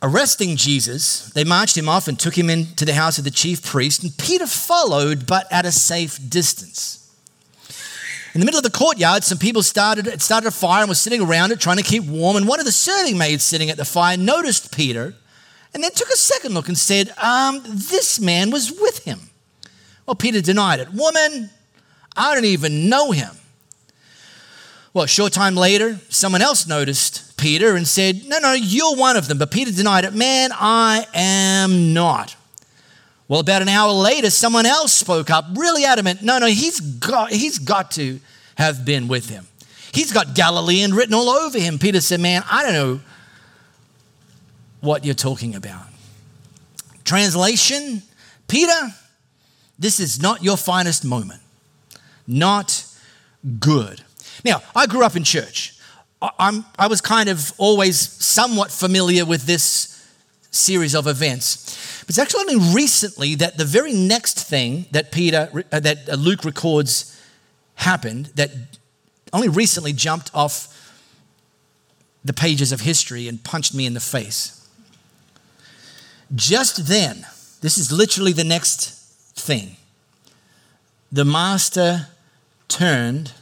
Arresting 0.02 0.56
Jesus, 0.56 1.30
they 1.30 1.42
marched 1.42 1.76
him 1.76 1.88
off 1.88 2.06
and 2.06 2.18
took 2.18 2.36
him 2.36 2.50
into 2.50 2.84
the 2.84 2.94
house 2.94 3.18
of 3.18 3.24
the 3.24 3.30
chief 3.30 3.64
priest, 3.64 4.02
and 4.02 4.16
Peter 4.18 4.46
followed, 4.46 5.26
but 5.26 5.50
at 5.50 5.64
a 5.64 5.72
safe 5.72 6.18
distance. 6.28 7.02
In 8.34 8.40
the 8.40 8.44
middle 8.44 8.58
of 8.58 8.64
the 8.64 8.70
courtyard, 8.70 9.24
some 9.24 9.38
people 9.38 9.62
started, 9.62 10.20
started 10.20 10.48
a 10.48 10.50
fire 10.50 10.82
and 10.82 10.90
were 10.90 10.94
sitting 10.94 11.22
around 11.22 11.52
it 11.52 11.60
trying 11.60 11.78
to 11.78 11.82
keep 11.82 12.04
warm. 12.04 12.36
And 12.36 12.46
one 12.46 12.60
of 12.60 12.66
the 12.66 12.72
serving 12.72 13.16
maids 13.16 13.42
sitting 13.42 13.70
at 13.70 13.78
the 13.78 13.84
fire 13.86 14.18
noticed 14.18 14.76
Peter 14.76 15.14
and 15.76 15.84
then 15.84 15.90
took 15.90 16.08
a 16.08 16.16
second 16.16 16.54
look 16.54 16.68
and 16.68 16.78
said, 16.78 17.12
um, 17.18 17.60
This 17.66 18.18
man 18.18 18.50
was 18.50 18.72
with 18.72 19.04
him. 19.04 19.20
Well, 20.06 20.14
Peter 20.14 20.40
denied 20.40 20.80
it. 20.80 20.88
Woman, 20.90 21.50
I 22.16 22.34
don't 22.34 22.46
even 22.46 22.88
know 22.88 23.10
him. 23.10 23.28
Well, 24.94 25.04
a 25.04 25.08
short 25.08 25.34
time 25.34 25.54
later, 25.54 26.00
someone 26.08 26.40
else 26.40 26.66
noticed 26.66 27.36
Peter 27.36 27.76
and 27.76 27.86
said, 27.86 28.24
No, 28.24 28.38
no, 28.38 28.54
you're 28.54 28.96
one 28.96 29.18
of 29.18 29.28
them. 29.28 29.36
But 29.36 29.50
Peter 29.50 29.70
denied 29.70 30.06
it. 30.06 30.14
Man, 30.14 30.48
I 30.54 31.06
am 31.12 31.92
not. 31.92 32.34
Well, 33.28 33.40
about 33.40 33.60
an 33.60 33.68
hour 33.68 33.92
later, 33.92 34.30
someone 34.30 34.64
else 34.64 34.94
spoke 34.94 35.28
up, 35.28 35.44
really 35.56 35.84
adamant. 35.84 36.22
No, 36.22 36.38
no, 36.38 36.46
he's 36.46 36.80
got, 36.80 37.30
he's 37.30 37.58
got 37.58 37.90
to 37.92 38.18
have 38.56 38.86
been 38.86 39.08
with 39.08 39.28
him. 39.28 39.46
He's 39.92 40.10
got 40.10 40.34
Galilean 40.34 40.94
written 40.94 41.12
all 41.12 41.28
over 41.28 41.58
him. 41.58 41.78
Peter 41.78 42.00
said, 42.00 42.20
Man, 42.20 42.42
I 42.50 42.62
don't 42.62 42.72
know 42.72 43.00
what 44.80 45.04
you're 45.04 45.14
talking 45.14 45.54
about. 45.54 45.86
Translation 47.04 48.02
Peter, 48.48 48.94
this 49.78 50.00
is 50.00 50.20
not 50.20 50.42
your 50.42 50.56
finest 50.56 51.04
moment. 51.04 51.40
Not 52.26 52.84
good. 53.58 54.02
Now, 54.44 54.62
I 54.74 54.86
grew 54.86 55.04
up 55.04 55.16
in 55.16 55.24
church. 55.24 55.74
I'm, 56.38 56.64
I 56.78 56.86
was 56.86 57.00
kind 57.00 57.28
of 57.28 57.52
always 57.58 57.98
somewhat 57.98 58.70
familiar 58.70 59.24
with 59.24 59.42
this 59.42 59.92
series 60.50 60.94
of 60.94 61.06
events. 61.06 62.00
But 62.00 62.10
it's 62.10 62.18
actually 62.18 62.54
only 62.54 62.74
recently 62.74 63.34
that 63.36 63.58
the 63.58 63.64
very 63.64 63.92
next 63.92 64.48
thing 64.48 64.86
that 64.92 65.12
Peter, 65.12 65.64
uh, 65.70 65.80
that 65.80 66.08
uh, 66.08 66.14
Luke 66.14 66.44
records 66.44 67.20
happened, 67.74 68.26
that 68.36 68.50
only 69.32 69.48
recently 69.48 69.92
jumped 69.92 70.30
off 70.32 70.72
the 72.24 72.32
pages 72.32 72.72
of 72.72 72.80
history 72.80 73.28
and 73.28 73.42
punched 73.44 73.74
me 73.74 73.86
in 73.86 73.94
the 73.94 74.00
face. 74.00 74.65
Just 76.34 76.88
then, 76.88 77.26
this 77.60 77.78
is 77.78 77.92
literally 77.92 78.32
the 78.32 78.44
next 78.44 78.90
thing. 79.34 79.76
The 81.12 81.24
master 81.24 82.08
turned 82.68 83.32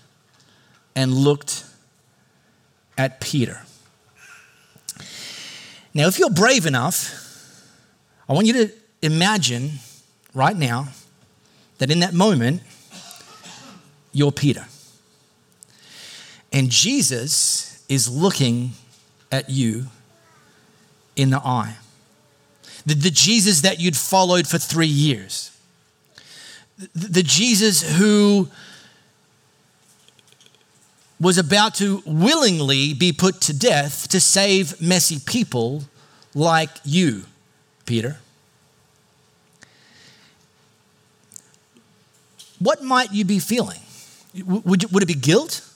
and 0.94 1.12
looked 1.12 1.64
at 2.98 3.20
Peter. 3.20 3.62
Now, 5.94 6.06
if 6.08 6.18
you're 6.18 6.30
brave 6.30 6.66
enough, 6.66 7.20
I 8.28 8.32
want 8.32 8.46
you 8.46 8.52
to 8.52 8.72
imagine 9.02 9.72
right 10.34 10.56
now 10.56 10.88
that 11.78 11.90
in 11.90 12.00
that 12.00 12.14
moment, 12.14 12.62
you're 14.12 14.32
Peter. 14.32 14.66
And 16.52 16.70
Jesus 16.70 17.84
is 17.88 18.08
looking 18.08 18.72
at 19.32 19.50
you 19.50 19.86
in 21.16 21.30
the 21.30 21.38
eye. 21.38 21.76
The, 22.86 22.94
the 22.94 23.10
Jesus 23.10 23.62
that 23.62 23.80
you'd 23.80 23.96
followed 23.96 24.46
for 24.46 24.58
three 24.58 24.86
years. 24.86 25.50
The, 26.94 27.08
the 27.08 27.22
Jesus 27.22 27.96
who 27.98 28.48
was 31.20 31.38
about 31.38 31.74
to 31.76 32.02
willingly 32.04 32.92
be 32.92 33.12
put 33.12 33.40
to 33.42 33.56
death 33.56 34.08
to 34.08 34.20
save 34.20 34.80
messy 34.80 35.18
people 35.24 35.84
like 36.34 36.70
you, 36.84 37.24
Peter. 37.86 38.18
What 42.58 42.82
might 42.82 43.12
you 43.12 43.24
be 43.24 43.38
feeling? 43.38 43.80
Would, 44.44 44.92
would 44.92 45.02
it 45.02 45.06
be 45.06 45.14
guilt? 45.14 45.66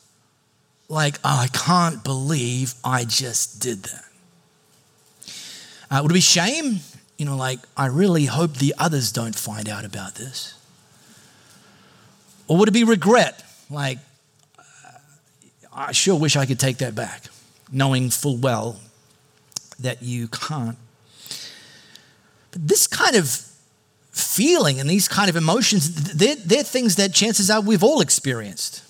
Like, 0.89 1.19
oh, 1.23 1.41
I 1.41 1.49
can't 1.49 2.03
believe 2.03 2.75
I 2.83 3.05
just 3.05 3.61
did 3.61 3.85
that. 3.85 4.05
Uh, 5.91 6.01
would 6.03 6.11
it 6.11 6.15
be 6.15 6.21
shame? 6.21 6.81
You 7.19 7.27
know, 7.27 7.37
like, 7.37 7.59
I 7.77 7.87
really 7.87 8.27
hope 8.27 8.55
the 8.55 8.75
others 8.79 9.13
don't 9.13 9.35
find 9.35 9.69
out 9.69 9.85
about 9.85 10.15
this. 10.15 10.55
Or 12.47 12.57
would 12.57 12.69
it 12.69 12.73
be 12.73 12.85
regret? 12.85 13.45
Like, 13.69 13.99
I 15.73 15.93
sure 15.93 16.19
wish 16.19 16.37
I 16.37 16.47
could 16.47 16.59
take 16.59 16.79
that 16.79 16.95
back, 16.95 17.25
knowing 17.71 18.11
full 18.11 18.37
well 18.37 18.81
that 19.81 20.03
you 20.03 20.29
can't. 20.29 20.79
But 22.51 22.67
this 22.67 22.87
kind 22.87 23.15
of 23.15 23.45
feeling 24.13 24.81
and 24.81 24.89
these 24.89 25.09
kind 25.09 25.29
of 25.29 25.37
emotions, 25.37 26.15
they're, 26.15 26.37
they're 26.37 26.63
things 26.63 26.97
that 26.97 27.13
chances 27.13 27.51
are 27.51 27.61
we've 27.61 27.85
all 27.85 28.01
experienced 28.01 28.83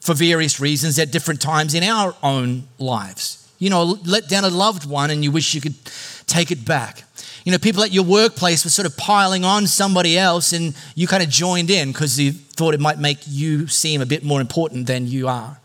for 0.00 0.14
various 0.14 0.60
reasons 0.60 0.98
at 0.98 1.10
different 1.10 1.40
times 1.40 1.74
in 1.74 1.82
our 1.82 2.14
own 2.22 2.68
lives. 2.78 3.50
You 3.58 3.70
know, 3.70 3.98
let 4.04 4.28
down 4.28 4.44
a 4.44 4.50
loved 4.50 4.88
one 4.88 5.10
and 5.10 5.24
you 5.24 5.30
wish 5.30 5.54
you 5.54 5.60
could 5.60 5.74
take 6.26 6.50
it 6.50 6.64
back. 6.64 7.04
You 7.44 7.52
know, 7.52 7.58
people 7.58 7.82
at 7.82 7.92
your 7.92 8.04
workplace 8.04 8.64
were 8.64 8.70
sort 8.70 8.86
of 8.86 8.96
piling 8.96 9.44
on 9.44 9.66
somebody 9.66 10.18
else 10.18 10.52
and 10.52 10.74
you 10.94 11.06
kind 11.06 11.22
of 11.22 11.28
joined 11.28 11.70
in 11.70 11.92
because 11.92 12.18
you 12.18 12.32
thought 12.32 12.74
it 12.74 12.80
might 12.80 12.98
make 12.98 13.18
you 13.26 13.66
seem 13.66 14.00
a 14.00 14.06
bit 14.06 14.24
more 14.24 14.40
important 14.40 14.86
than 14.86 15.06
you 15.06 15.28
are. 15.28 15.58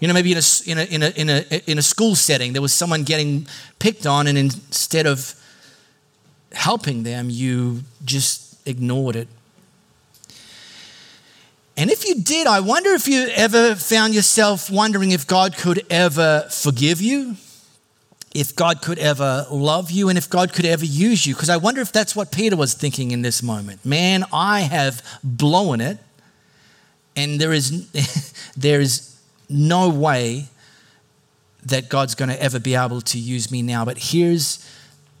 You 0.00 0.08
know, 0.08 0.14
maybe 0.14 0.32
in 0.32 0.38
a, 0.38 0.42
in 0.66 0.78
a, 0.78 0.84
in 0.84 1.02
a, 1.02 1.08
in 1.08 1.30
a, 1.30 1.70
in 1.70 1.78
a 1.78 1.82
school 1.82 2.14
setting, 2.14 2.52
there 2.52 2.62
was 2.62 2.72
someone 2.72 3.02
getting 3.02 3.48
picked 3.80 4.06
on, 4.06 4.28
and 4.28 4.38
instead 4.38 5.06
of 5.06 5.34
helping 6.52 7.02
them, 7.02 7.30
you 7.30 7.82
just 8.04 8.56
ignored 8.66 9.16
it. 9.16 9.28
And 11.76 11.90
if 11.90 12.06
you 12.06 12.22
did, 12.22 12.46
I 12.46 12.60
wonder 12.60 12.90
if 12.90 13.06
you 13.08 13.28
ever 13.34 13.74
found 13.74 14.14
yourself 14.14 14.70
wondering 14.70 15.10
if 15.12 15.26
God 15.26 15.56
could 15.56 15.84
ever 15.90 16.46
forgive 16.50 17.00
you, 17.00 17.36
if 18.34 18.54
God 18.54 18.82
could 18.82 18.98
ever 18.98 19.46
love 19.50 19.90
you, 19.90 20.08
and 20.08 20.18
if 20.18 20.28
God 20.28 20.52
could 20.52 20.64
ever 20.64 20.84
use 20.84 21.26
you. 21.26 21.34
Because 21.34 21.48
I 21.48 21.56
wonder 21.56 21.80
if 21.80 21.92
that's 21.92 22.14
what 22.14 22.30
Peter 22.30 22.56
was 22.56 22.74
thinking 22.74 23.10
in 23.10 23.22
this 23.22 23.42
moment. 23.42 23.84
Man, 23.84 24.24
I 24.32 24.60
have 24.60 25.02
blown 25.24 25.80
it, 25.80 25.98
and 27.16 27.40
there 27.40 27.52
is, 27.52 27.90
there 28.56 28.80
is 28.80 29.18
no 29.48 29.88
way 29.88 30.48
that 31.64 31.88
God's 31.88 32.14
going 32.14 32.28
to 32.28 32.42
ever 32.42 32.60
be 32.60 32.74
able 32.74 33.00
to 33.00 33.18
use 33.18 33.50
me 33.50 33.62
now. 33.62 33.84
But 33.84 33.98
here's 33.98 34.64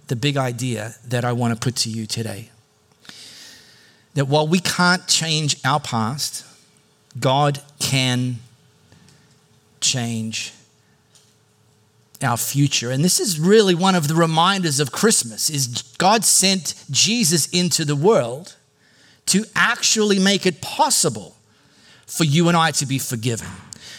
the 0.08 0.16
big 0.16 0.36
idea 0.36 0.94
that 1.06 1.24
I 1.24 1.32
want 1.32 1.54
to 1.54 1.60
put 1.60 1.76
to 1.76 1.90
you 1.90 2.06
today 2.06 2.50
that 4.14 4.26
while 4.26 4.48
we 4.48 4.58
can't 4.58 5.06
change 5.06 5.56
our 5.64 5.78
past, 5.78 6.44
God 7.20 7.60
can 7.78 8.38
change 9.80 10.52
our 12.22 12.36
future 12.36 12.90
and 12.90 13.04
this 13.04 13.20
is 13.20 13.38
really 13.38 13.74
one 13.74 13.94
of 13.94 14.08
the 14.08 14.14
reminders 14.14 14.80
of 14.80 14.90
christmas 14.90 15.48
is 15.48 15.68
god 15.98 16.24
sent 16.24 16.74
jesus 16.90 17.48
into 17.50 17.84
the 17.84 17.94
world 17.96 18.56
to 19.26 19.44
actually 19.54 20.18
make 20.18 20.44
it 20.44 20.60
possible 20.60 21.36
for 22.06 22.24
you 22.24 22.48
and 22.48 22.56
i 22.56 22.70
to 22.70 22.86
be 22.86 22.98
forgiven 22.98 23.46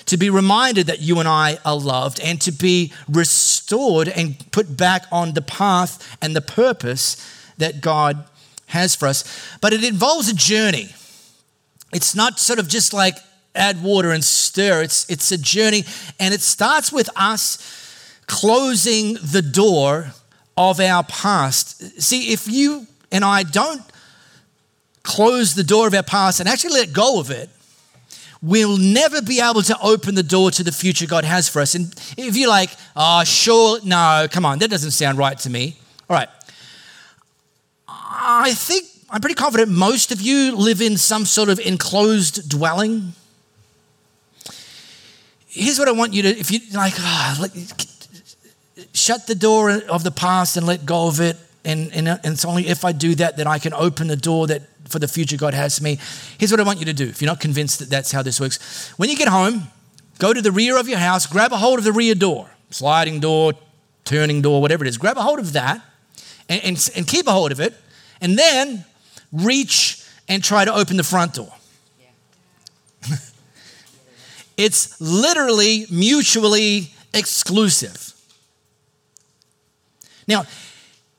to 0.09 0.17
be 0.17 0.31
reminded 0.31 0.87
that 0.87 1.01
you 1.01 1.19
and 1.19 1.27
I 1.27 1.59
are 1.63 1.77
loved, 1.77 2.19
and 2.19 2.41
to 2.41 2.51
be 2.51 2.91
restored 3.07 4.07
and 4.07 4.43
put 4.51 4.75
back 4.75 5.05
on 5.11 5.33
the 5.33 5.41
path 5.41 6.17
and 6.19 6.35
the 6.35 6.41
purpose 6.41 7.15
that 7.59 7.79
God 7.79 8.25
has 8.67 8.95
for 8.95 9.07
us. 9.07 9.23
But 9.61 9.71
it 9.71 9.83
involves 9.83 10.27
a 10.27 10.33
journey. 10.33 10.89
It's 11.93 12.15
not 12.15 12.39
sort 12.39 12.57
of 12.57 12.67
just 12.67 12.91
like 12.91 13.17
add 13.53 13.83
water 13.83 14.11
and 14.11 14.23
stir, 14.23 14.81
it's, 14.81 15.07
it's 15.11 15.31
a 15.31 15.37
journey, 15.37 15.83
and 16.19 16.33
it 16.33 16.41
starts 16.41 16.91
with 16.91 17.09
us 17.15 17.78
closing 18.29 19.15
the 19.15 19.41
door 19.41 20.13
of 20.55 20.79
our 20.79 21.03
past. 21.03 21.99
See, 22.01 22.31
if 22.31 22.47
you 22.47 22.85
and 23.11 23.25
I 23.25 23.41
don't 23.43 23.81
close 25.01 25.55
the 25.55 25.63
door 25.63 25.87
of 25.87 25.95
our 25.95 26.03
past 26.03 26.39
and 26.39 26.47
actually 26.47 26.73
let 26.73 26.93
go 26.93 27.19
of 27.19 27.31
it, 27.31 27.49
we'll 28.41 28.77
never 28.77 29.21
be 29.23 29.41
able 29.41 29.63
to 29.63 29.75
open 29.81 30.13
the 30.13 30.23
door 30.23 30.51
to 30.51 30.63
the 30.63 30.71
future 30.71 31.07
God 31.07 31.25
has 31.25 31.49
for 31.49 31.59
us. 31.59 31.73
And 31.73 31.91
if 32.17 32.37
you're 32.37 32.49
like, 32.49 32.69
oh, 32.95 33.23
sure, 33.23 33.79
no, 33.83 34.27
come 34.29 34.45
on, 34.45 34.59
that 34.59 34.69
doesn't 34.69 34.91
sound 34.91 35.17
right 35.17 35.37
to 35.39 35.49
me. 35.49 35.75
All 36.07 36.15
right. 36.15 36.29
I 37.87 38.53
think 38.53 38.85
I'm 39.09 39.21
pretty 39.21 39.35
confident 39.35 39.71
most 39.71 40.11
of 40.11 40.21
you 40.21 40.55
live 40.55 40.81
in 40.81 40.97
some 40.97 41.25
sort 41.25 41.49
of 41.49 41.59
enclosed 41.59 42.47
dwelling. 42.47 43.13
Here's 45.47 45.79
what 45.79 45.87
I 45.87 45.93
want 45.93 46.13
you 46.13 46.21
to, 46.21 46.29
if 46.29 46.51
you 46.51 46.59
like, 46.75 46.93
oh, 46.99 47.47
shut 49.09 49.25
the 49.25 49.33
door 49.33 49.71
of 49.71 50.03
the 50.03 50.11
past 50.11 50.55
and 50.55 50.67
let 50.67 50.85
go 50.85 51.07
of 51.07 51.19
it. 51.19 51.35
And, 51.65 51.91
and, 51.93 52.07
and 52.07 52.19
it's 52.23 52.45
only 52.45 52.67
if 52.67 52.85
I 52.85 52.91
do 52.91 53.15
that 53.15 53.37
that 53.37 53.47
I 53.47 53.57
can 53.57 53.73
open 53.73 54.05
the 54.07 54.15
door 54.15 54.45
that 54.45 54.61
for 54.87 54.99
the 54.99 55.07
future 55.07 55.35
God 55.35 55.55
has 55.55 55.79
for 55.79 55.83
me. 55.83 55.97
Here's 56.37 56.51
what 56.51 56.59
I 56.59 56.63
want 56.63 56.77
you 56.77 56.85
to 56.85 56.93
do 56.93 57.07
if 57.07 57.19
you're 57.19 57.31
not 57.31 57.39
convinced 57.39 57.79
that 57.79 57.89
that's 57.89 58.11
how 58.11 58.21
this 58.21 58.39
works. 58.39 58.89
When 58.97 59.09
you 59.09 59.17
get 59.17 59.27
home, 59.27 59.63
go 60.19 60.31
to 60.31 60.43
the 60.43 60.51
rear 60.51 60.77
of 60.77 60.87
your 60.87 60.99
house, 60.99 61.25
grab 61.25 61.51
a 61.51 61.57
hold 61.57 61.79
of 61.79 61.85
the 61.85 61.91
rear 61.91 62.13
door, 62.13 62.51
sliding 62.69 63.19
door, 63.19 63.53
turning 64.05 64.43
door, 64.43 64.61
whatever 64.61 64.85
it 64.85 64.87
is. 64.87 64.99
Grab 64.99 65.17
a 65.17 65.23
hold 65.23 65.39
of 65.39 65.53
that 65.53 65.81
and, 66.47 66.63
and, 66.63 66.89
and 66.95 67.07
keep 67.07 67.25
a 67.25 67.31
hold 67.31 67.51
of 67.51 67.59
it. 67.59 67.73
And 68.21 68.37
then 68.37 68.85
reach 69.33 70.05
and 70.27 70.43
try 70.43 70.65
to 70.65 70.73
open 70.73 70.97
the 70.97 71.03
front 71.03 71.33
door. 71.33 71.51
it's 74.55 75.01
literally 75.01 75.87
mutually 75.89 76.91
exclusive. 77.11 78.13
Now, 80.29 80.45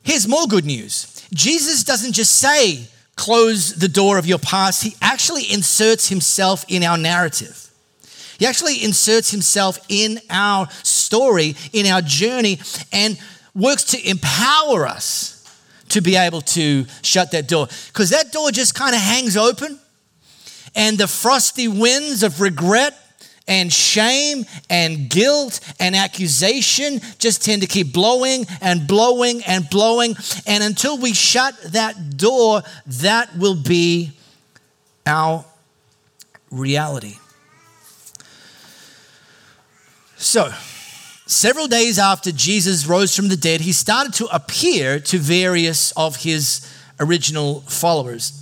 here's 0.05 0.26
more 0.29 0.47
good 0.47 0.64
news 0.64 1.26
Jesus 1.35 1.85
doesn't 1.85 2.12
just 2.12 2.37
say, 2.37 2.87
close 3.17 3.75
the 3.75 3.88
door 3.88 4.17
of 4.17 4.25
your 4.25 4.38
past, 4.38 4.83
he 4.83 4.95
actually 5.02 5.52
inserts 5.52 6.09
himself 6.09 6.64
in 6.69 6.83
our 6.83 6.97
narrative. 6.97 7.67
He 8.38 8.47
actually 8.47 8.83
inserts 8.83 9.31
himself 9.31 9.79
in 9.90 10.19
our 10.31 10.71
story, 10.83 11.57
in 11.75 11.87
our 11.87 12.00
journey, 12.00 12.59
and 12.90 13.19
works 13.55 13.85
to 13.85 14.09
empower 14.09 14.87
us 14.87 15.37
to 15.90 16.00
be 16.00 16.17
able 16.17 16.40
to 16.40 16.87
shut 17.02 17.33
that 17.33 17.49
door. 17.49 17.67
Because 17.88 18.11
that 18.11 18.33
door 18.33 18.50
just 18.50 18.75
kind 18.75 18.95
of 18.95 19.00
hangs 19.02 19.37
open, 19.37 19.79
and 20.75 20.97
the 20.97 21.09
frosty 21.09 21.69
winds 21.69 22.23
of 22.23 22.40
regret 22.40 22.97
and 23.50 23.73
shame 23.73 24.47
and 24.71 25.11
guilt 25.11 25.61
and 25.80 25.97
accusation 25.97 27.00
just 27.19 27.45
tend 27.45 27.61
to 27.62 27.69
keep 27.69 27.92
blowing 27.92 28.47
and 28.61 28.87
blowing 28.87 29.42
and 29.42 29.69
blowing. 29.69 30.14
And 30.47 30.62
until 30.62 30.97
we 30.97 31.12
shut 31.12 31.61
that 31.73 32.16
door, 32.16 32.62
that 32.87 33.37
will 33.37 33.57
be 33.57 34.12
our 35.04 35.45
reality. 36.50 37.16
So, 40.16 40.52
several 41.26 41.66
days 41.66 41.99
after 41.99 42.30
Jesus 42.30 42.87
rose 42.87 43.16
from 43.16 43.28
the 43.28 43.37
dead, 43.37 43.62
he 43.62 43.73
started 43.73 44.14
to 44.14 44.26
appear 44.26 45.00
to 45.00 45.19
various 45.19 45.90
of 45.92 46.16
his 46.16 46.73
original 47.00 47.62
followers. 47.62 48.37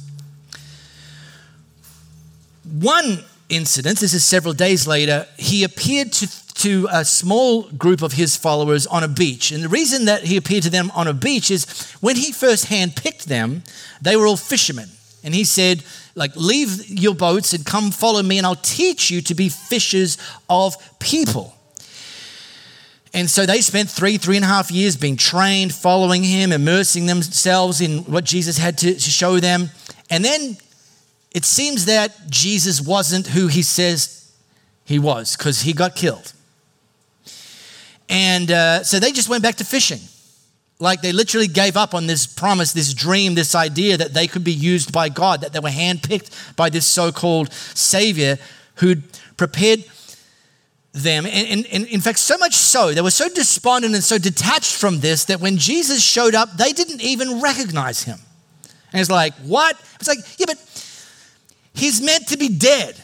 One 2.65 3.25
incident, 3.49 3.99
this 3.99 4.15
is 4.15 4.25
several 4.25 4.55
days 4.55 4.87
later, 4.87 5.27
he 5.37 5.65
appeared 5.65 6.13
to, 6.13 6.55
to 6.55 6.89
a 6.91 7.05
small 7.05 7.63
group 7.71 8.03
of 8.03 8.13
his 8.13 8.37
followers 8.37 8.87
on 8.87 9.03
a 9.03 9.09
beach. 9.09 9.53
And 9.53 9.63
the 9.63 9.69
reason 9.69 10.05
that 10.07 10.25
he 10.25 10.37
appeared 10.37 10.65
to 10.65 10.71
them 10.71 10.91
on 10.95 11.07
a 11.07 11.15
beach 11.15 11.51
is 11.51 11.67
when 12.01 12.17
he 12.17 12.33
first 12.33 12.67
handpicked 12.67 13.25
them, 13.25 13.63
they 14.03 14.17
were 14.17 14.27
all 14.27 14.37
fishermen. 14.37 14.89
And 15.25 15.35
he 15.35 15.45
said, 15.45 15.83
like, 16.15 16.35
leave 16.37 16.89
your 16.89 17.15
boats 17.15 17.53
and 17.53 17.65
come 17.65 17.91
follow 17.91 18.23
me, 18.23 18.39
and 18.39 18.47
I'll 18.47 18.55
teach 18.55 19.11
you 19.11 19.21
to 19.23 19.35
be 19.35 19.49
fishers 19.49 20.19
of 20.49 20.77
people. 20.99 21.55
And 23.15 23.31
so 23.31 23.47
they 23.47 23.61
spent 23.61 23.89
three, 23.89 24.19
three 24.19 24.37
and 24.37 24.45
a 24.45 24.49
half 24.49 24.71
years 24.71 24.97
being 24.97 25.17
trained, 25.17 25.75
following 25.75 26.23
him, 26.23 26.53
immersing 26.53 27.07
themselves 27.07 27.81
in 27.81 28.01
what 28.01 28.25
Jesus 28.25 28.59
had 28.59 28.77
to, 28.79 28.95
to 28.95 29.11
show 29.11 29.41
them. 29.41 29.71
And 30.11 30.25
then 30.25 30.57
it 31.33 31.45
seems 31.45 31.85
that 31.87 32.31
Jesus 32.31 32.81
wasn't 32.81 33.29
who 33.29 33.49
he 33.49 33.63
says 33.63 34.33
he 34.85 34.99
was 34.99 35.37
because 35.37 35.63
he 35.63 35.73
got 35.73 35.95
killed. 35.95 36.33
And 38.09 38.51
uh, 38.51 38.83
so 38.85 38.99
they 38.99 39.13
just 39.13 39.29
went 39.29 39.43
back 39.43 39.57
to 39.57 39.65
fishing. 39.65 40.01
Like 40.81 41.03
they 41.03 41.13
literally 41.13 41.49
gave 41.49 41.77
up 41.77 41.93
on 41.95 42.07
this 42.07 42.27
promise, 42.27 42.73
this 42.73 42.95
dream, 42.95 43.35
this 43.35 43.55
idea 43.55 43.97
that 43.97 44.15
they 44.15 44.27
could 44.27 44.45
be 44.45 44.53
used 44.53 44.93
by 44.93 45.09
God, 45.09 45.41
that 45.41 45.53
they 45.53 45.61
were 45.61 45.69
handpicked 45.69 46.57
by 46.57 46.71
this 46.71 46.87
so 46.87 47.13
called 47.13 47.53
Savior 47.53 48.39
who'd 48.77 49.03
prepared 49.37 49.85
them. 50.93 51.27
And, 51.27 51.49
and, 51.49 51.67
and, 51.67 51.87
in 51.87 52.01
fact, 52.01 52.19
so 52.19 52.39
much 52.39 52.55
so, 52.55 52.93
they 52.93 53.01
were 53.01 53.11
so 53.11 53.29
despondent 53.29 53.95
and 53.95 54.03
so 54.03 54.19
detached 54.19 54.77
from 54.77 55.01
this 55.01 55.25
that 55.27 55.41
when 55.41 55.59
Jesus 55.59 56.03
showed 56.03 56.35
up, 56.35 56.57
they 56.57 56.73
didn't 56.73 57.01
even 57.03 57.41
recognize 57.41 58.05
him. 58.05 58.19
And 58.93 59.01
it's 59.01 59.11
like, 59.11 59.35
what? 59.35 59.79
It's 59.97 60.09
like, 60.09 60.19
yeah, 60.39 60.47
but 60.47 60.57
he's 61.79 62.01
meant 62.01 62.29
to 62.29 62.37
be 62.37 62.49
dead. 62.49 62.97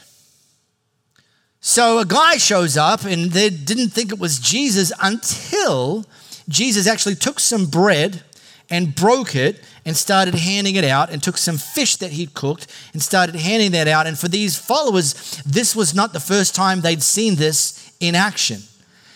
So 1.60 1.98
a 1.98 2.04
guy 2.04 2.36
shows 2.36 2.76
up 2.76 3.04
and 3.04 3.30
they 3.30 3.48
didn't 3.48 3.88
think 3.88 4.12
it 4.12 4.18
was 4.18 4.38
Jesus 4.38 4.92
until 5.00 6.04
Jesus 6.48 6.86
actually 6.86 7.14
took 7.14 7.40
some 7.40 7.66
bread 7.66 8.22
and 8.68 8.94
broke 8.94 9.34
it 9.34 9.62
and 9.84 9.96
started 9.96 10.34
handing 10.34 10.74
it 10.76 10.84
out 10.84 11.10
and 11.10 11.22
took 11.22 11.38
some 11.38 11.56
fish 11.56 11.96
that 11.96 12.12
he'd 12.12 12.34
cooked 12.34 12.66
and 12.92 13.02
started 13.02 13.34
handing 13.34 13.72
that 13.72 13.88
out. 13.88 14.06
And 14.06 14.18
for 14.18 14.28
these 14.28 14.58
followers, 14.58 15.42
this 15.46 15.74
was 15.74 15.94
not 15.94 16.12
the 16.12 16.20
first 16.20 16.54
time 16.54 16.80
they'd 16.80 17.02
seen 17.02 17.36
this 17.36 17.94
in 18.00 18.14
action. 18.14 18.60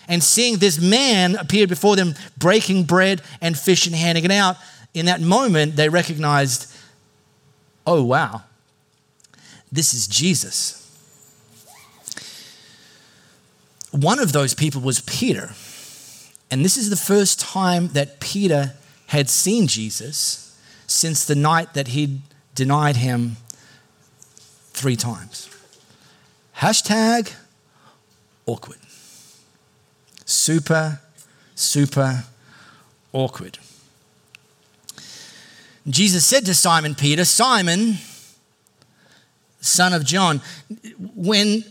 And 0.06 0.22
seeing 0.22 0.56
this 0.56 0.80
man 0.80 1.36
appear 1.36 1.66
before 1.66 1.96
them 1.96 2.14
breaking 2.38 2.84
bread 2.84 3.20
and 3.42 3.58
fish 3.58 3.86
and 3.86 3.94
handing 3.94 4.24
it 4.24 4.30
out, 4.30 4.56
in 4.94 5.06
that 5.06 5.20
moment 5.20 5.76
they 5.76 5.88
recognized, 5.90 6.72
oh, 7.86 8.02
wow, 8.02 8.42
this 9.70 9.94
is 9.94 10.06
Jesus. 10.06 10.84
One 13.90 14.18
of 14.18 14.32
those 14.32 14.54
people 14.54 14.80
was 14.80 15.00
Peter. 15.00 15.50
And 16.50 16.64
this 16.64 16.76
is 16.76 16.90
the 16.90 16.96
first 16.96 17.40
time 17.40 17.88
that 17.88 18.20
Peter 18.20 18.74
had 19.08 19.28
seen 19.28 19.66
Jesus 19.66 20.56
since 20.86 21.24
the 21.24 21.34
night 21.34 21.74
that 21.74 21.88
he'd 21.88 22.20
denied 22.54 22.96
him 22.96 23.36
three 24.72 24.96
times. 24.96 25.48
Hashtag 26.56 27.32
awkward. 28.46 28.78
Super, 30.24 31.00
super 31.54 32.24
awkward. 33.12 33.58
Jesus 35.88 36.26
said 36.26 36.44
to 36.46 36.54
Simon 36.54 36.94
Peter, 36.94 37.24
Simon, 37.24 37.98
son 39.68 39.92
of 39.92 40.04
John. 40.04 40.40
When 41.14 41.64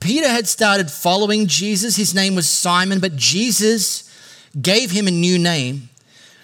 Peter 0.00 0.28
had 0.28 0.46
started 0.46 0.90
following 0.90 1.46
Jesus, 1.46 1.96
his 1.96 2.14
name 2.14 2.34
was 2.34 2.48
Simon, 2.48 3.00
but 3.00 3.16
Jesus 3.16 4.04
gave 4.60 4.90
him 4.90 5.06
a 5.06 5.10
new 5.10 5.38
name, 5.38 5.88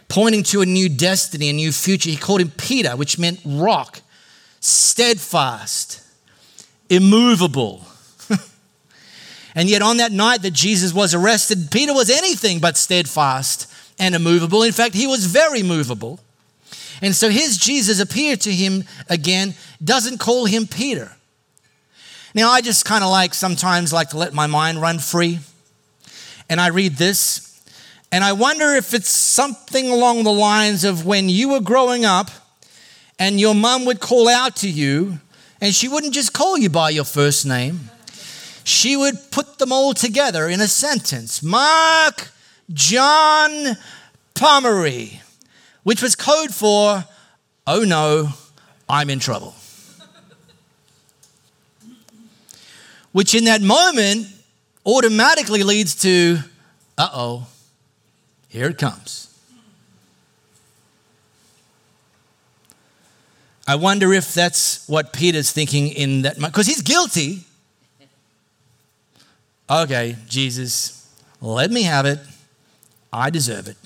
pointing 0.09 0.43
to 0.45 0.61
a 0.61 0.67
new 0.67 0.89
destiny, 0.89 1.51
a 1.51 1.53
new 1.53 1.73
future. 1.73 2.11
He 2.11 2.17
called 2.17 2.41
him 2.41 2.51
Peter, 2.51 2.97
which 2.97 3.19
meant 3.19 3.41
rock, 3.45 4.01
steadfast, 4.61 6.03
immovable. 6.89 7.85
and 9.55 9.69
yet, 9.69 9.83
on 9.83 9.99
that 9.99 10.13
night 10.13 10.43
that 10.43 10.53
Jesus 10.53 10.93
was 10.93 11.15
arrested, 11.15 11.71
Peter 11.71 11.95
was 11.95 12.11
anything 12.11 12.59
but 12.59 12.77
steadfast 12.77 13.71
and 13.99 14.15
immovable. 14.15 14.63
In 14.63 14.73
fact, 14.73 14.95
he 14.95 15.07
was 15.07 15.27
very 15.27 15.63
movable. 15.63 16.21
And 17.03 17.15
so 17.15 17.29
his 17.29 17.57
Jesus 17.57 18.01
appeared 18.01 18.41
to 18.43 18.53
him 18.53 18.85
again, 19.09 19.55
doesn't 19.83 20.19
call 20.19 20.47
him 20.47 20.67
Peter. 20.67 21.13
Now, 22.35 22.51
I 22.51 22.61
just 22.61 22.85
kind 22.85 23.05
of 23.05 23.11
like 23.11 23.33
sometimes 23.33 23.93
like 23.93 24.11
to 24.11 24.19
let 24.19 24.35
my 24.35 24.47
mind 24.47 24.81
run 24.81 24.99
free. 24.99 25.39
And 26.51 26.61
I 26.61 26.69
read 26.69 26.97
this, 26.97 27.63
and 28.13 28.23
I 28.23 28.33
wonder 28.33 28.75
if 28.75 28.93
it's 28.93 29.09
something 29.09 29.89
along 29.89 30.25
the 30.25 30.33
lines 30.33 30.85
of 30.85 31.07
when 31.07 31.29
you 31.29 31.49
were 31.49 31.61
growing 31.61 32.05
up 32.05 32.31
and 33.19 33.41
your 33.41 33.55
mom 33.55 33.85
would 33.87 34.01
call 34.01 34.29
out 34.29 34.57
to 34.57 34.69
you, 34.69 35.21
and 35.61 35.75
she 35.75 35.89
wouldn't 35.89 36.13
just 36.13 36.33
call 36.33 36.59
you 36.59 36.69
by 36.69 36.91
your 36.91 37.05
first 37.05 37.47
name, 37.47 37.91
she 38.65 38.97
would 38.97 39.15
put 39.31 39.59
them 39.59 39.73
all 39.73 39.95
together 39.95 40.49
in 40.49 40.61
a 40.61 40.69
sentence 40.69 41.43
Mark, 41.43 42.31
John, 42.73 43.77
Pomeroy 44.35 45.21
which 45.85 46.03
was 46.03 46.17
code 46.17 46.53
for, 46.53 47.05
oh 47.67 47.81
no, 47.85 48.31
I'm 48.89 49.09
in 49.11 49.21
trouble. 49.21 49.55
which 53.13 53.33
in 53.35 53.45
that 53.45 53.63
moment 53.63 54.27
automatically 54.85 55.63
leads 55.63 55.95
to, 55.95 56.39
uh 56.99 57.09
oh, 57.13 57.47
here 58.49 58.69
it 58.69 58.79
comes. 58.79 59.21
I 63.67 63.77
wonder 63.77 64.13
if 64.13 64.35
that's 64.35 64.87
what 64.89 65.13
Peter's 65.13 65.51
thinking 65.53 65.89
in 65.89 66.23
that 66.23 66.37
moment, 66.37 66.53
because 66.53 66.67
he's 66.67 66.83
guilty. 66.83 67.45
Okay, 69.71 70.17
Jesus, 70.29 71.09
let 71.41 71.71
me 71.71 71.85
have 71.85 72.05
it. 72.05 72.19
I 73.13 73.31
deserve 73.31 73.69
it. 73.69 73.77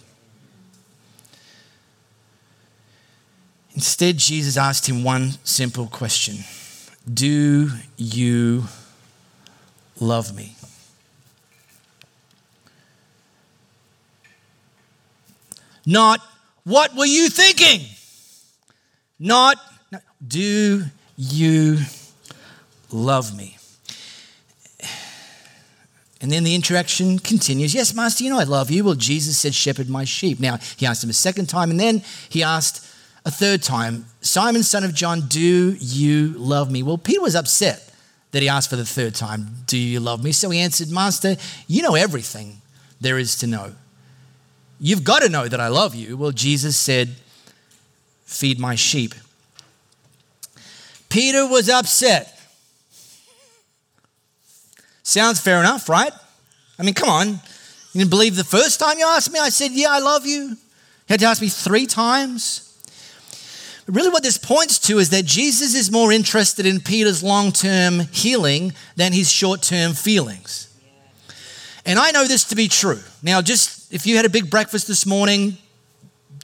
Instead, 3.78 4.16
Jesus 4.16 4.56
asked 4.56 4.88
him 4.88 5.04
one 5.04 5.34
simple 5.44 5.86
question 5.86 6.38
Do 7.14 7.70
you 7.96 8.64
love 10.00 10.34
me? 10.34 10.56
Not, 15.86 16.20
what 16.64 16.96
were 16.96 17.06
you 17.06 17.28
thinking? 17.28 17.86
Not, 19.16 19.58
do 20.26 20.82
you 21.16 21.78
love 22.90 23.36
me? 23.36 23.58
And 26.20 26.32
then 26.32 26.42
the 26.42 26.56
interaction 26.56 27.20
continues. 27.20 27.72
Yes, 27.72 27.94
Master, 27.94 28.24
you 28.24 28.30
know 28.30 28.40
I 28.40 28.42
love 28.42 28.72
you. 28.72 28.82
Well, 28.82 28.96
Jesus 28.96 29.38
said, 29.38 29.54
Shepherd 29.54 29.88
my 29.88 30.02
sheep. 30.02 30.40
Now, 30.40 30.58
he 30.76 30.84
asked 30.84 31.04
him 31.04 31.10
a 31.10 31.12
second 31.12 31.48
time, 31.48 31.70
and 31.70 31.78
then 31.78 32.02
he 32.28 32.42
asked 32.42 32.88
a 33.24 33.31
third 33.31 33.62
time, 33.62 34.07
Simon, 34.20 34.62
son 34.62 34.85
of 34.85 34.94
John, 34.94 35.22
do 35.28 35.76
you 35.78 36.28
love 36.37 36.70
me? 36.70 36.83
Well, 36.83 36.98
Peter 36.98 37.20
was 37.20 37.35
upset 37.35 37.92
that 38.31 38.42
he 38.42 38.48
asked 38.48 38.70
for 38.70 38.76
the 38.76 38.85
third 38.85 39.14
time, 39.14 39.48
Do 39.66 39.78
you 39.78 40.00
love 40.00 40.22
me? 40.22 40.33
So 40.33 40.50
he 40.50 40.61
answered, 40.61 40.90
Master, 40.90 41.37
you 41.66 41.83
know 41.83 41.94
everything 41.94 42.61
there 43.00 43.18
is 43.18 43.37
to 43.38 43.46
know. 43.46 43.74
You've 44.81 45.04
got 45.04 45.22
to 45.22 45.28
know 45.28 45.48
that 45.48 45.61
I 45.61 45.68
love 45.68 45.94
you. 45.94 46.16
Well, 46.16 46.31
Jesus 46.31 46.76
said, 46.76 47.16
Feed 48.24 48.59
my 48.59 48.74
sheep. 48.74 49.14
Peter 51.09 51.46
was 51.46 51.68
upset. 51.70 52.38
Sounds 55.02 55.40
fair 55.40 55.59
enough, 55.61 55.88
right? 55.88 56.12
I 56.78 56.83
mean, 56.83 56.92
come 56.94 57.09
on. 57.09 57.28
You 57.28 58.00
didn't 58.00 58.11
believe 58.11 58.37
the 58.37 58.44
first 58.44 58.78
time 58.78 58.98
you 58.98 59.07
asked 59.07 59.33
me? 59.33 59.40
I 59.40 59.48
said, 59.48 59.72
Yeah, 59.72 59.88
I 59.90 60.00
love 60.00 60.26
you. 60.26 60.40
You 60.40 60.57
had 61.09 61.20
to 61.20 61.26
ask 61.26 61.40
me 61.40 61.48
three 61.48 61.87
times. 61.87 62.67
Really, 63.88 64.11
what 64.11 64.22
this 64.22 64.37
points 64.37 64.79
to 64.81 64.98
is 64.98 65.09
that 65.11 65.24
Jesus 65.24 65.74
is 65.74 65.90
more 65.90 66.12
interested 66.12 66.66
in 66.66 66.79
Peter's 66.79 67.22
long 67.22 67.53
term 67.53 68.01
healing 68.12 68.74
than 68.96 69.14
his 69.14 69.33
short 69.33 69.62
term 69.62 69.94
feelings. 69.94 70.68
And 71.87 71.98
I 71.98 72.11
know 72.11 72.27
this 72.27 72.44
to 72.44 72.55
be 72.55 72.68
true. 72.68 73.01
Now, 73.22 73.40
just 73.40 73.90
if 73.90 74.07
you 74.07 74.16
had 74.16 74.27
a 74.27 74.29
big 74.29 74.51
breakfast 74.51 74.88
this 74.88 75.07
morning, 75.07 75.57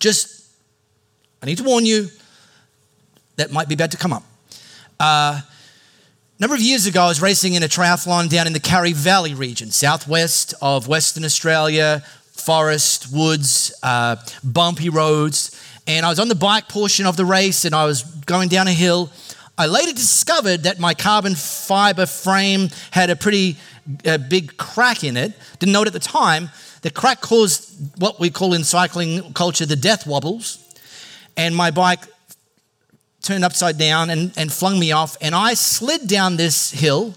just, 0.00 0.46
I 1.42 1.46
need 1.46 1.58
to 1.58 1.64
warn 1.64 1.84
you, 1.84 2.08
that 3.36 3.52
might 3.52 3.68
be 3.68 3.74
about 3.74 3.90
to 3.90 3.98
come 3.98 4.14
up. 4.14 4.22
Uh, 4.98 5.42
a 5.42 5.44
number 6.40 6.56
of 6.56 6.62
years 6.62 6.86
ago, 6.86 7.02
I 7.02 7.08
was 7.08 7.20
racing 7.20 7.52
in 7.52 7.62
a 7.62 7.68
triathlon 7.68 8.30
down 8.30 8.46
in 8.46 8.54
the 8.54 8.60
Karri 8.60 8.94
Valley 8.94 9.34
region, 9.34 9.70
southwest 9.70 10.54
of 10.62 10.88
Western 10.88 11.26
Australia, 11.26 12.02
forest, 12.32 13.12
woods, 13.12 13.74
uh, 13.82 14.16
bumpy 14.42 14.88
roads. 14.88 15.60
And 15.86 16.06
I 16.06 16.08
was 16.08 16.18
on 16.18 16.28
the 16.28 16.34
bike 16.34 16.68
portion 16.68 17.06
of 17.06 17.16
the 17.16 17.24
race 17.24 17.64
and 17.64 17.74
I 17.74 17.84
was 17.84 18.02
going 18.02 18.48
down 18.48 18.68
a 18.68 18.72
hill. 18.72 19.10
I 19.56 19.66
later 19.66 19.92
discovered 19.92 20.64
that 20.64 20.78
my 20.78 20.94
carbon 20.94 21.34
fiber 21.34 22.06
frame 22.06 22.70
had 22.90 23.10
a 23.10 23.16
pretty 23.16 23.56
uh, 24.06 24.18
big 24.18 24.56
crack 24.56 25.04
in 25.04 25.16
it. 25.16 25.32
Didn't 25.58 25.72
know 25.72 25.82
it 25.82 25.86
at 25.86 25.92
the 25.92 25.98
time. 25.98 26.50
The 26.82 26.90
crack 26.90 27.20
caused 27.20 28.00
what 28.00 28.18
we 28.18 28.30
call 28.30 28.54
in 28.54 28.64
cycling 28.64 29.32
culture 29.34 29.66
the 29.66 29.76
death 29.76 30.06
wobbles. 30.06 30.58
And 31.36 31.54
my 31.54 31.70
bike 31.70 32.00
turned 33.22 33.44
upside 33.44 33.78
down 33.78 34.10
and, 34.10 34.32
and 34.36 34.52
flung 34.52 34.78
me 34.78 34.92
off. 34.92 35.16
And 35.20 35.34
I 35.34 35.54
slid 35.54 36.06
down 36.08 36.36
this 36.36 36.70
hill 36.70 37.14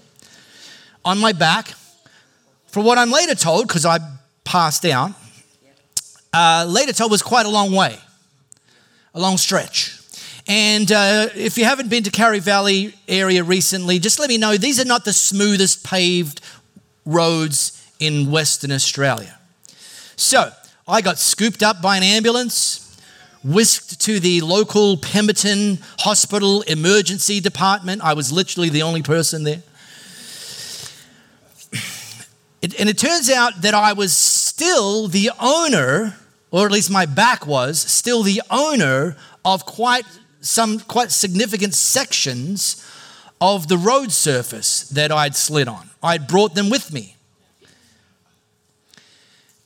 on 1.04 1.18
my 1.18 1.32
back 1.32 1.74
for 2.68 2.82
what 2.82 2.98
I'm 2.98 3.10
later 3.10 3.34
told, 3.34 3.66
because 3.66 3.86
I 3.86 3.98
passed 4.44 4.84
out, 4.84 5.12
uh, 6.32 6.66
later 6.68 6.92
told 6.92 7.10
was 7.10 7.22
quite 7.22 7.46
a 7.46 7.48
long 7.48 7.72
way, 7.72 7.98
a 9.14 9.20
long 9.20 9.36
stretch. 9.36 9.98
And 10.46 10.90
uh, 10.90 11.28
if 11.34 11.58
you 11.58 11.64
haven't 11.64 11.90
been 11.90 12.04
to 12.04 12.10
Karri 12.10 12.40
Valley 12.40 12.94
area 13.06 13.44
recently, 13.44 13.98
just 13.98 14.18
let 14.18 14.28
me 14.28 14.38
know 14.38 14.56
these 14.56 14.80
are 14.80 14.86
not 14.86 15.04
the 15.04 15.12
smoothest 15.12 15.84
paved 15.84 16.40
roads 17.04 17.74
in 18.00 18.30
Western 18.30 18.72
Australia. 18.72 19.38
So 20.16 20.50
I 20.86 21.02
got 21.02 21.18
scooped 21.18 21.62
up 21.62 21.82
by 21.82 21.96
an 21.96 22.02
ambulance 22.02 22.84
whisked 23.44 24.00
to 24.00 24.20
the 24.20 24.40
local 24.40 24.96
Pemberton 24.96 25.78
Hospital 26.00 26.62
emergency 26.62 27.40
department. 27.40 28.02
I 28.02 28.14
was 28.14 28.32
literally 28.32 28.68
the 28.68 28.82
only 28.82 29.02
person 29.02 29.44
there. 29.44 29.62
It, 32.60 32.78
and 32.80 32.88
it 32.88 32.98
turns 32.98 33.30
out 33.30 33.62
that 33.62 33.74
I 33.74 33.92
was 33.92 34.16
still 34.16 35.06
the 35.06 35.30
owner, 35.38 36.16
or 36.50 36.66
at 36.66 36.72
least 36.72 36.90
my 36.90 37.06
back 37.06 37.46
was, 37.46 37.80
still 37.80 38.22
the 38.22 38.42
owner 38.50 39.16
of 39.44 39.66
quite 39.66 40.06
some 40.40 40.80
quite 40.80 41.10
significant 41.10 41.74
sections 41.74 42.84
of 43.40 43.68
the 43.68 43.78
road 43.78 44.12
surface 44.12 44.88
that 44.90 45.12
I'd 45.12 45.36
slid 45.36 45.68
on. 45.68 45.90
I'd 46.02 46.26
brought 46.26 46.54
them 46.54 46.70
with 46.70 46.92
me. 46.92 47.16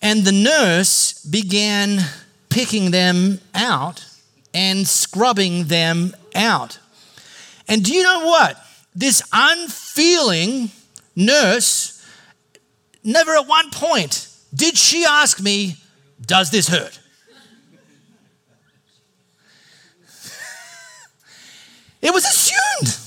And 0.00 0.24
the 0.24 0.32
nurse 0.32 1.24
began 1.24 2.00
picking 2.48 2.90
them 2.90 3.40
out 3.54 4.04
and 4.52 4.86
scrubbing 4.86 5.64
them 5.64 6.14
out. 6.34 6.78
And 7.68 7.84
do 7.84 7.94
you 7.94 8.02
know 8.02 8.26
what? 8.26 8.58
This 8.94 9.22
unfeeling 9.32 10.70
nurse 11.14 12.04
never 13.04 13.32
at 13.36 13.46
one 13.46 13.70
point 13.70 14.28
did 14.54 14.76
she 14.76 15.04
ask 15.04 15.40
me, 15.40 15.76
Does 16.24 16.50
this 16.50 16.68
hurt? 16.68 16.98
it 22.02 22.12
was 22.12 22.24
assumed. 22.24 22.98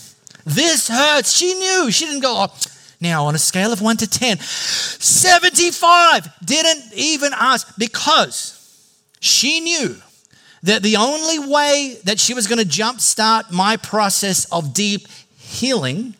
This 0.45 0.87
hurts. 0.87 1.35
She 1.35 1.53
knew. 1.53 1.91
She 1.91 2.05
didn't 2.05 2.21
go, 2.21 2.35
oh, 2.37 2.53
now 3.01 3.25
on 3.25 3.35
a 3.35 3.39
scale 3.39 3.73
of 3.73 3.81
1 3.81 3.97
to 3.97 4.07
10, 4.07 4.39
75. 4.39 6.27
Didn't 6.45 6.93
even 6.93 7.31
ask 7.33 7.77
because 7.77 8.55
she 9.19 9.59
knew 9.59 9.97
that 10.63 10.81
the 10.81 10.95
only 10.95 11.39
way 11.39 11.97
that 12.05 12.19
she 12.19 12.33
was 12.33 12.47
going 12.47 12.59
to 12.59 12.65
jumpstart 12.65 13.51
my 13.51 13.77
process 13.77 14.45
of 14.51 14.73
deep 14.73 15.07
healing 15.37 16.15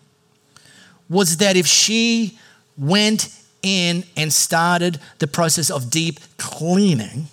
was 1.10 1.38
that 1.38 1.56
if 1.56 1.66
she 1.66 2.38
went 2.78 3.30
in 3.66 4.04
and 4.16 4.32
started 4.32 5.00
the 5.20 5.28
process 5.28 5.70
of 5.70 5.90
deep 5.90 6.20
cleaning. 6.38 7.28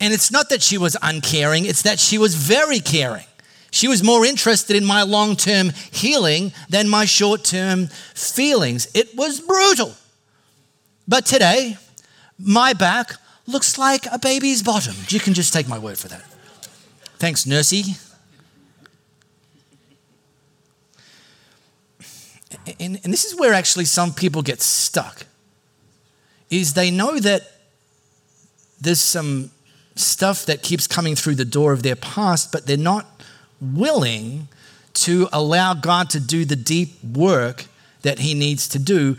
And 0.00 0.12
it's 0.12 0.30
not 0.30 0.50
that 0.50 0.60
she 0.60 0.76
was 0.76 0.96
uncaring, 1.00 1.64
it's 1.64 1.82
that 1.82 1.98
she 1.98 2.18
was 2.18 2.34
very 2.34 2.80
caring. 2.80 3.24
She 3.70 3.88
was 3.88 4.04
more 4.04 4.24
interested 4.24 4.76
in 4.76 4.84
my 4.84 5.02
long 5.02 5.34
term 5.34 5.70
healing 5.90 6.52
than 6.68 6.88
my 6.88 7.06
short 7.06 7.44
term 7.44 7.88
feelings. 8.14 8.86
It 8.94 9.16
was 9.16 9.40
brutal. 9.40 9.94
But 11.08 11.26
today, 11.26 11.76
my 12.38 12.72
back 12.72 13.14
looks 13.46 13.78
like 13.78 14.06
a 14.12 14.18
baby's 14.18 14.62
bottom. 14.62 14.94
You 15.08 15.20
can 15.20 15.34
just 15.34 15.52
take 15.52 15.68
my 15.68 15.78
word 15.78 15.98
for 15.98 16.08
that. 16.08 16.22
Thanks, 17.18 17.44
nursey. 17.44 17.98
And, 22.80 23.00
and 23.02 23.12
this 23.12 23.24
is 23.24 23.38
where 23.38 23.52
actually 23.52 23.84
some 23.84 24.12
people 24.12 24.42
get 24.42 24.60
stuck 24.60 25.26
is 26.50 26.74
they 26.74 26.90
know 26.90 27.18
that 27.18 27.42
there's 28.80 29.00
some 29.00 29.50
stuff 29.96 30.46
that 30.46 30.62
keeps 30.62 30.86
coming 30.86 31.14
through 31.14 31.36
the 31.36 31.44
door 31.44 31.72
of 31.72 31.82
their 31.82 31.96
past, 31.96 32.52
but 32.52 32.66
they're 32.66 32.76
not 32.76 33.06
willing 33.60 34.48
to 34.92 35.28
allow 35.32 35.74
God 35.74 36.10
to 36.10 36.20
do 36.20 36.44
the 36.44 36.56
deep 36.56 37.02
work 37.02 37.66
that 38.02 38.20
He 38.20 38.34
needs 38.34 38.68
to 38.68 38.78
do 38.78 39.16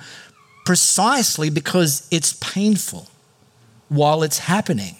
precisely 0.65 1.49
because 1.49 2.07
it's 2.11 2.33
painful 2.33 3.07
while 3.89 4.23
it's 4.23 4.39
happening. 4.39 4.95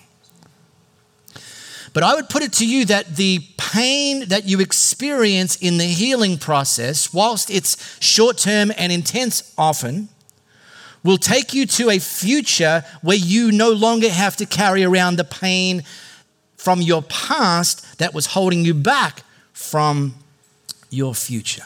But 1.96 2.04
I 2.04 2.14
would 2.14 2.28
put 2.28 2.44
it 2.44 2.52
to 2.54 2.68
you 2.68 2.84
that 2.88 3.16
the 3.16 3.40
pain 3.58 4.28
that 4.28 4.44
you 4.44 4.60
experience 4.60 5.56
in 5.56 5.78
the 5.78 5.86
healing 5.86 6.38
process, 6.38 7.14
whilst 7.14 7.50
it's 7.50 7.78
short 8.04 8.38
term 8.38 8.74
and 8.78 8.92
intense 8.92 9.54
often, 9.58 10.10
will 11.06 11.18
take 11.18 11.54
you 11.54 11.66
to 11.68 11.90
a 11.90 12.00
future 12.00 12.84
where 13.02 13.16
you 13.16 13.50
no 13.50 13.72
longer 13.72 14.10
have 14.10 14.36
to 14.36 14.46
carry 14.46 14.84
around 14.84 15.16
the 15.16 15.24
pain 15.24 15.84
from 16.58 16.82
your 16.82 17.02
past 17.04 17.98
that 17.98 18.14
was 18.14 18.26
holding 18.26 18.66
you 18.66 18.74
back 18.74 19.24
from 19.54 20.16
your 20.90 21.16
future. 21.16 21.64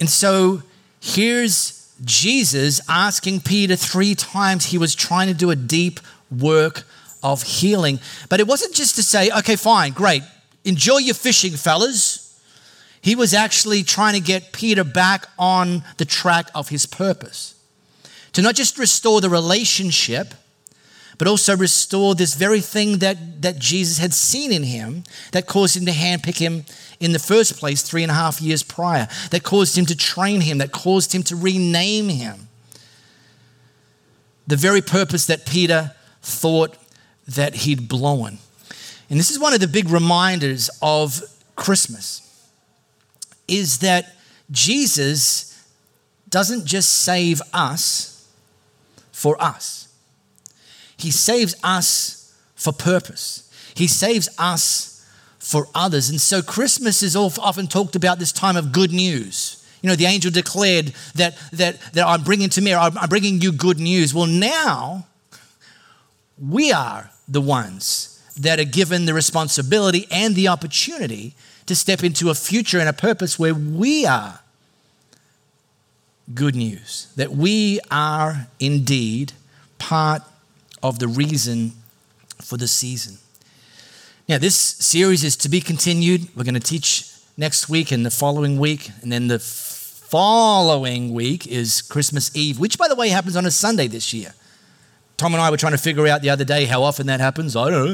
And 0.00 0.10
so 0.10 0.60
here's 1.00 1.90
Jesus 2.04 2.78
asking 2.90 3.40
Peter 3.40 3.74
three 3.74 4.14
times. 4.14 4.66
He 4.66 4.76
was 4.76 4.94
trying 4.94 5.28
to 5.28 5.34
do 5.34 5.50
a 5.50 5.56
deep 5.56 5.98
work 6.30 6.84
of 7.22 7.42
healing. 7.42 8.00
But 8.28 8.40
it 8.40 8.46
wasn't 8.46 8.74
just 8.74 8.96
to 8.96 9.02
say, 9.02 9.30
okay, 9.38 9.56
fine, 9.56 9.92
great, 9.92 10.22
enjoy 10.64 10.98
your 10.98 11.14
fishing, 11.14 11.52
fellas. 11.52 12.40
He 13.00 13.16
was 13.16 13.34
actually 13.34 13.82
trying 13.82 14.14
to 14.14 14.20
get 14.20 14.52
Peter 14.52 14.84
back 14.84 15.26
on 15.38 15.82
the 15.96 16.04
track 16.04 16.50
of 16.54 16.68
his 16.68 16.86
purpose. 16.86 17.54
To 18.34 18.42
not 18.42 18.54
just 18.54 18.78
restore 18.78 19.20
the 19.20 19.28
relationship, 19.28 20.34
but 21.18 21.28
also 21.28 21.56
restore 21.56 22.14
this 22.14 22.34
very 22.34 22.60
thing 22.60 22.98
that, 22.98 23.42
that 23.42 23.58
Jesus 23.58 23.98
had 23.98 24.14
seen 24.14 24.50
in 24.52 24.62
him 24.62 25.04
that 25.32 25.46
caused 25.46 25.76
him 25.76 25.84
to 25.86 25.92
handpick 25.92 26.38
him 26.38 26.64
in 26.98 27.12
the 27.12 27.18
first 27.18 27.58
place 27.58 27.82
three 27.82 28.02
and 28.02 28.10
a 28.10 28.14
half 28.14 28.40
years 28.40 28.62
prior, 28.62 29.08
that 29.30 29.42
caused 29.42 29.76
him 29.76 29.86
to 29.86 29.96
train 29.96 30.40
him, 30.40 30.58
that 30.58 30.72
caused 30.72 31.12
him 31.12 31.22
to 31.24 31.36
rename 31.36 32.08
him. 32.08 32.48
the 34.46 34.56
very 34.56 34.82
purpose 34.82 35.26
that 35.26 35.46
Peter 35.46 35.94
thought 36.22 36.76
that 37.28 37.54
he'd 37.54 37.88
blown. 37.88 38.38
And 39.10 39.18
this 39.18 39.30
is 39.30 39.38
one 39.38 39.52
of 39.52 39.60
the 39.60 39.68
big 39.68 39.90
reminders 39.90 40.70
of 40.80 41.22
Christmas 41.56 42.50
is 43.46 43.78
that 43.78 44.14
Jesus 44.50 45.48
doesn't 46.28 46.64
just 46.64 46.90
save 46.90 47.42
us 47.52 48.28
for 49.12 49.40
us. 49.42 49.88
He 50.96 51.10
saves 51.10 51.54
us 51.62 52.34
for 52.54 52.72
purpose. 52.72 53.50
He 53.74 53.86
saves 53.86 54.28
us 54.38 55.06
for 55.38 55.66
others. 55.74 56.08
And 56.08 56.20
so 56.20 56.40
Christmas 56.40 57.02
is 57.02 57.16
often 57.16 57.66
talked 57.66 57.96
about 57.96 58.18
this 58.18 58.32
time 58.32 58.56
of 58.56 58.72
good 58.72 58.92
news. 58.92 59.62
You 59.82 59.88
know, 59.88 59.96
the 59.96 60.06
angel 60.06 60.30
declared 60.30 60.94
that, 61.16 61.36
that, 61.52 61.80
that 61.92 62.06
I'm 62.06 62.22
bringing 62.22 62.48
to 62.50 62.62
me, 62.62 62.72
I'm 62.72 63.08
bringing 63.08 63.40
you 63.40 63.52
good 63.52 63.80
news. 63.80 64.14
Well, 64.14 64.26
now 64.26 65.06
we 66.46 66.72
are 66.72 67.10
the 67.28 67.40
ones 67.40 68.20
that 68.36 68.58
are 68.58 68.64
given 68.64 69.04
the 69.06 69.14
responsibility 69.14 70.06
and 70.10 70.34
the 70.34 70.48
opportunity 70.48 71.34
to 71.66 71.76
step 71.76 72.02
into 72.02 72.30
a 72.30 72.34
future 72.34 72.78
and 72.80 72.88
a 72.88 72.92
purpose 72.92 73.38
where 73.38 73.54
we 73.54 74.04
are 74.04 74.40
good 76.34 76.56
news, 76.56 77.12
that 77.16 77.30
we 77.30 77.78
are 77.90 78.48
indeed 78.58 79.32
part 79.78 80.22
of 80.82 80.98
the 80.98 81.08
reason 81.08 81.72
for 82.40 82.56
the 82.56 82.66
season. 82.66 83.18
Now, 84.28 84.38
this 84.38 84.56
series 84.56 85.24
is 85.24 85.36
to 85.38 85.48
be 85.48 85.60
continued. 85.60 86.28
We're 86.34 86.44
going 86.44 86.54
to 86.54 86.60
teach 86.60 87.12
next 87.36 87.68
week 87.68 87.92
and 87.92 88.04
the 88.04 88.10
following 88.10 88.58
week, 88.58 88.90
and 89.02 89.12
then 89.12 89.28
the 89.28 89.38
following 89.38 91.12
week 91.12 91.46
is 91.46 91.82
Christmas 91.82 92.34
Eve, 92.34 92.58
which, 92.58 92.78
by 92.78 92.88
the 92.88 92.94
way, 92.94 93.08
happens 93.08 93.36
on 93.36 93.46
a 93.46 93.50
Sunday 93.50 93.86
this 93.86 94.12
year. 94.12 94.34
Tom 95.22 95.34
and 95.34 95.40
I 95.40 95.50
were 95.50 95.56
trying 95.56 95.70
to 95.70 95.78
figure 95.78 96.08
out 96.08 96.20
the 96.20 96.30
other 96.30 96.44
day 96.44 96.64
how 96.64 96.82
often 96.82 97.06
that 97.06 97.20
happens. 97.20 97.54
I 97.54 97.70
don't 97.70 97.86
know. 97.86 97.92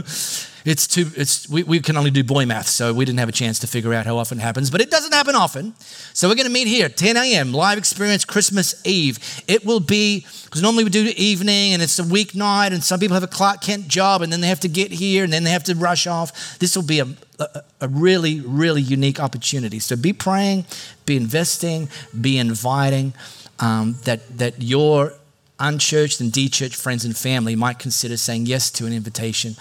It's 0.64 0.86
too, 0.86 1.10
it's, 1.14 1.46
we, 1.46 1.62
we 1.62 1.78
can 1.80 1.98
only 1.98 2.10
do 2.10 2.24
boy 2.24 2.46
math, 2.46 2.68
so 2.68 2.94
we 2.94 3.04
didn't 3.04 3.18
have 3.18 3.28
a 3.28 3.32
chance 3.32 3.58
to 3.58 3.66
figure 3.66 3.92
out 3.92 4.06
how 4.06 4.16
often 4.16 4.38
it 4.38 4.40
happens, 4.40 4.70
but 4.70 4.80
it 4.80 4.90
doesn't 4.90 5.12
happen 5.12 5.34
often. 5.34 5.74
So 6.14 6.26
we're 6.26 6.36
going 6.36 6.46
to 6.46 6.52
meet 6.52 6.68
here, 6.68 6.88
10 6.88 7.18
a.m., 7.18 7.52
live 7.52 7.76
experience 7.76 8.24
Christmas 8.24 8.80
Eve. 8.86 9.18
It 9.46 9.66
will 9.66 9.78
be, 9.78 10.24
because 10.44 10.62
normally 10.62 10.84
we 10.84 10.90
do 10.90 11.04
the 11.04 11.22
evening 11.22 11.74
and 11.74 11.82
it's 11.82 11.98
a 11.98 12.02
weeknight, 12.02 12.72
and 12.72 12.82
some 12.82 12.98
people 12.98 13.12
have 13.12 13.22
a 13.22 13.26
Clark 13.26 13.60
Kent 13.60 13.88
job 13.88 14.22
and 14.22 14.32
then 14.32 14.40
they 14.40 14.48
have 14.48 14.60
to 14.60 14.68
get 14.68 14.90
here 14.90 15.22
and 15.22 15.30
then 15.30 15.44
they 15.44 15.50
have 15.50 15.64
to 15.64 15.74
rush 15.74 16.06
off. 16.06 16.58
This 16.60 16.74
will 16.74 16.82
be 16.82 17.00
a, 17.00 17.08
a, 17.38 17.62
a 17.82 17.88
really, 17.88 18.40
really 18.40 18.80
unique 18.80 19.20
opportunity. 19.20 19.80
So 19.80 19.96
be 19.96 20.14
praying, 20.14 20.64
be 21.04 21.18
investing, 21.18 21.90
be 22.18 22.38
inviting 22.38 23.12
um, 23.60 23.96
that, 24.04 24.38
that 24.38 24.62
your 24.62 25.12
unchurched 25.58 26.20
and 26.20 26.32
de-churched 26.32 26.76
friends 26.76 27.04
and 27.04 27.16
family 27.16 27.56
might 27.56 27.78
consider 27.78 28.16
saying 28.16 28.46
yes 28.46 28.70
to 28.70 28.86
an 28.86 28.92
invitation 28.92 29.56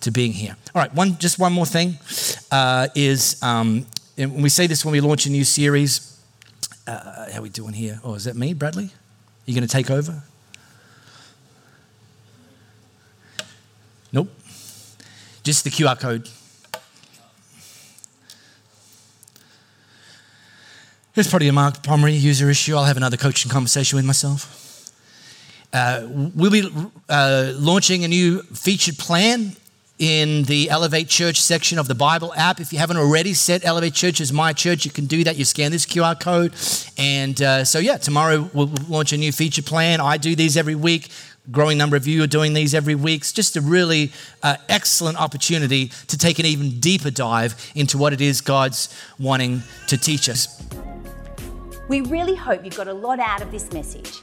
to 0.00 0.10
being 0.10 0.32
here. 0.32 0.56
All 0.74 0.82
right, 0.82 0.94
one 0.94 1.18
just 1.18 1.38
one 1.38 1.52
more 1.52 1.66
thing 1.66 1.98
uh, 2.50 2.88
is 2.94 3.42
um, 3.42 3.86
and 4.18 4.42
we 4.42 4.48
say 4.48 4.66
this 4.66 4.84
when 4.84 4.92
we 4.92 5.00
launch 5.00 5.26
a 5.26 5.30
new 5.30 5.44
series. 5.44 6.12
Uh, 6.86 7.30
how 7.30 7.40
are 7.40 7.42
we 7.42 7.48
doing 7.48 7.74
here? 7.74 8.00
Oh, 8.04 8.14
is 8.14 8.24
that 8.24 8.36
me, 8.36 8.54
Bradley? 8.54 8.84
Are 8.84 8.90
you 9.50 9.54
going 9.54 9.66
to 9.66 9.72
take 9.72 9.90
over? 9.90 10.22
Nope. 14.12 14.28
Just 15.42 15.64
the 15.64 15.70
QR 15.70 15.98
code. 15.98 16.28
It's 21.14 21.30
probably 21.30 21.48
a 21.48 21.52
Mark 21.52 21.82
primary 21.82 22.12
user 22.12 22.50
issue. 22.50 22.76
I'll 22.76 22.84
have 22.84 22.96
another 22.96 23.16
coaching 23.16 23.50
conversation 23.50 23.96
with 23.96 24.04
myself. 24.04 24.65
Uh, 25.76 26.08
we'll 26.34 26.50
be 26.50 26.66
uh, 27.10 27.52
launching 27.54 28.02
a 28.02 28.08
new 28.08 28.40
featured 28.40 28.96
plan 28.96 29.54
in 29.98 30.44
the 30.44 30.70
Elevate 30.70 31.06
Church 31.06 31.38
section 31.38 31.78
of 31.78 31.86
the 31.86 31.94
Bible 31.94 32.32
app. 32.34 32.60
If 32.60 32.72
you 32.72 32.78
haven't 32.78 32.96
already 32.96 33.34
set 33.34 33.62
Elevate 33.62 33.92
Church 33.92 34.22
as 34.22 34.32
my 34.32 34.54
church, 34.54 34.86
you 34.86 34.90
can 34.90 35.04
do 35.04 35.22
that. 35.24 35.36
You 35.36 35.44
scan 35.44 35.72
this 35.72 35.84
QR 35.84 36.18
code. 36.18 36.54
And 36.96 37.42
uh, 37.42 37.66
so, 37.66 37.78
yeah, 37.78 37.98
tomorrow 37.98 38.48
we'll 38.54 38.72
launch 38.88 39.12
a 39.12 39.18
new 39.18 39.32
feature 39.32 39.60
plan. 39.60 40.00
I 40.00 40.16
do 40.16 40.34
these 40.34 40.56
every 40.56 40.74
week. 40.74 41.10
Growing 41.50 41.76
number 41.76 41.94
of 41.94 42.06
you 42.06 42.22
are 42.22 42.26
doing 42.26 42.54
these 42.54 42.74
every 42.74 42.94
week. 42.94 43.20
It's 43.20 43.32
just 43.32 43.54
a 43.54 43.60
really 43.60 44.12
uh, 44.42 44.56
excellent 44.70 45.20
opportunity 45.20 45.88
to 46.06 46.16
take 46.16 46.38
an 46.38 46.46
even 46.46 46.80
deeper 46.80 47.10
dive 47.10 47.54
into 47.74 47.98
what 47.98 48.14
it 48.14 48.22
is 48.22 48.40
God's 48.40 48.88
wanting 49.18 49.62
to 49.88 49.98
teach 49.98 50.30
us. 50.30 50.58
We 51.88 52.00
really 52.00 52.34
hope 52.34 52.64
you 52.64 52.70
got 52.70 52.88
a 52.88 52.94
lot 52.94 53.20
out 53.20 53.42
of 53.42 53.50
this 53.50 53.70
message. 53.72 54.22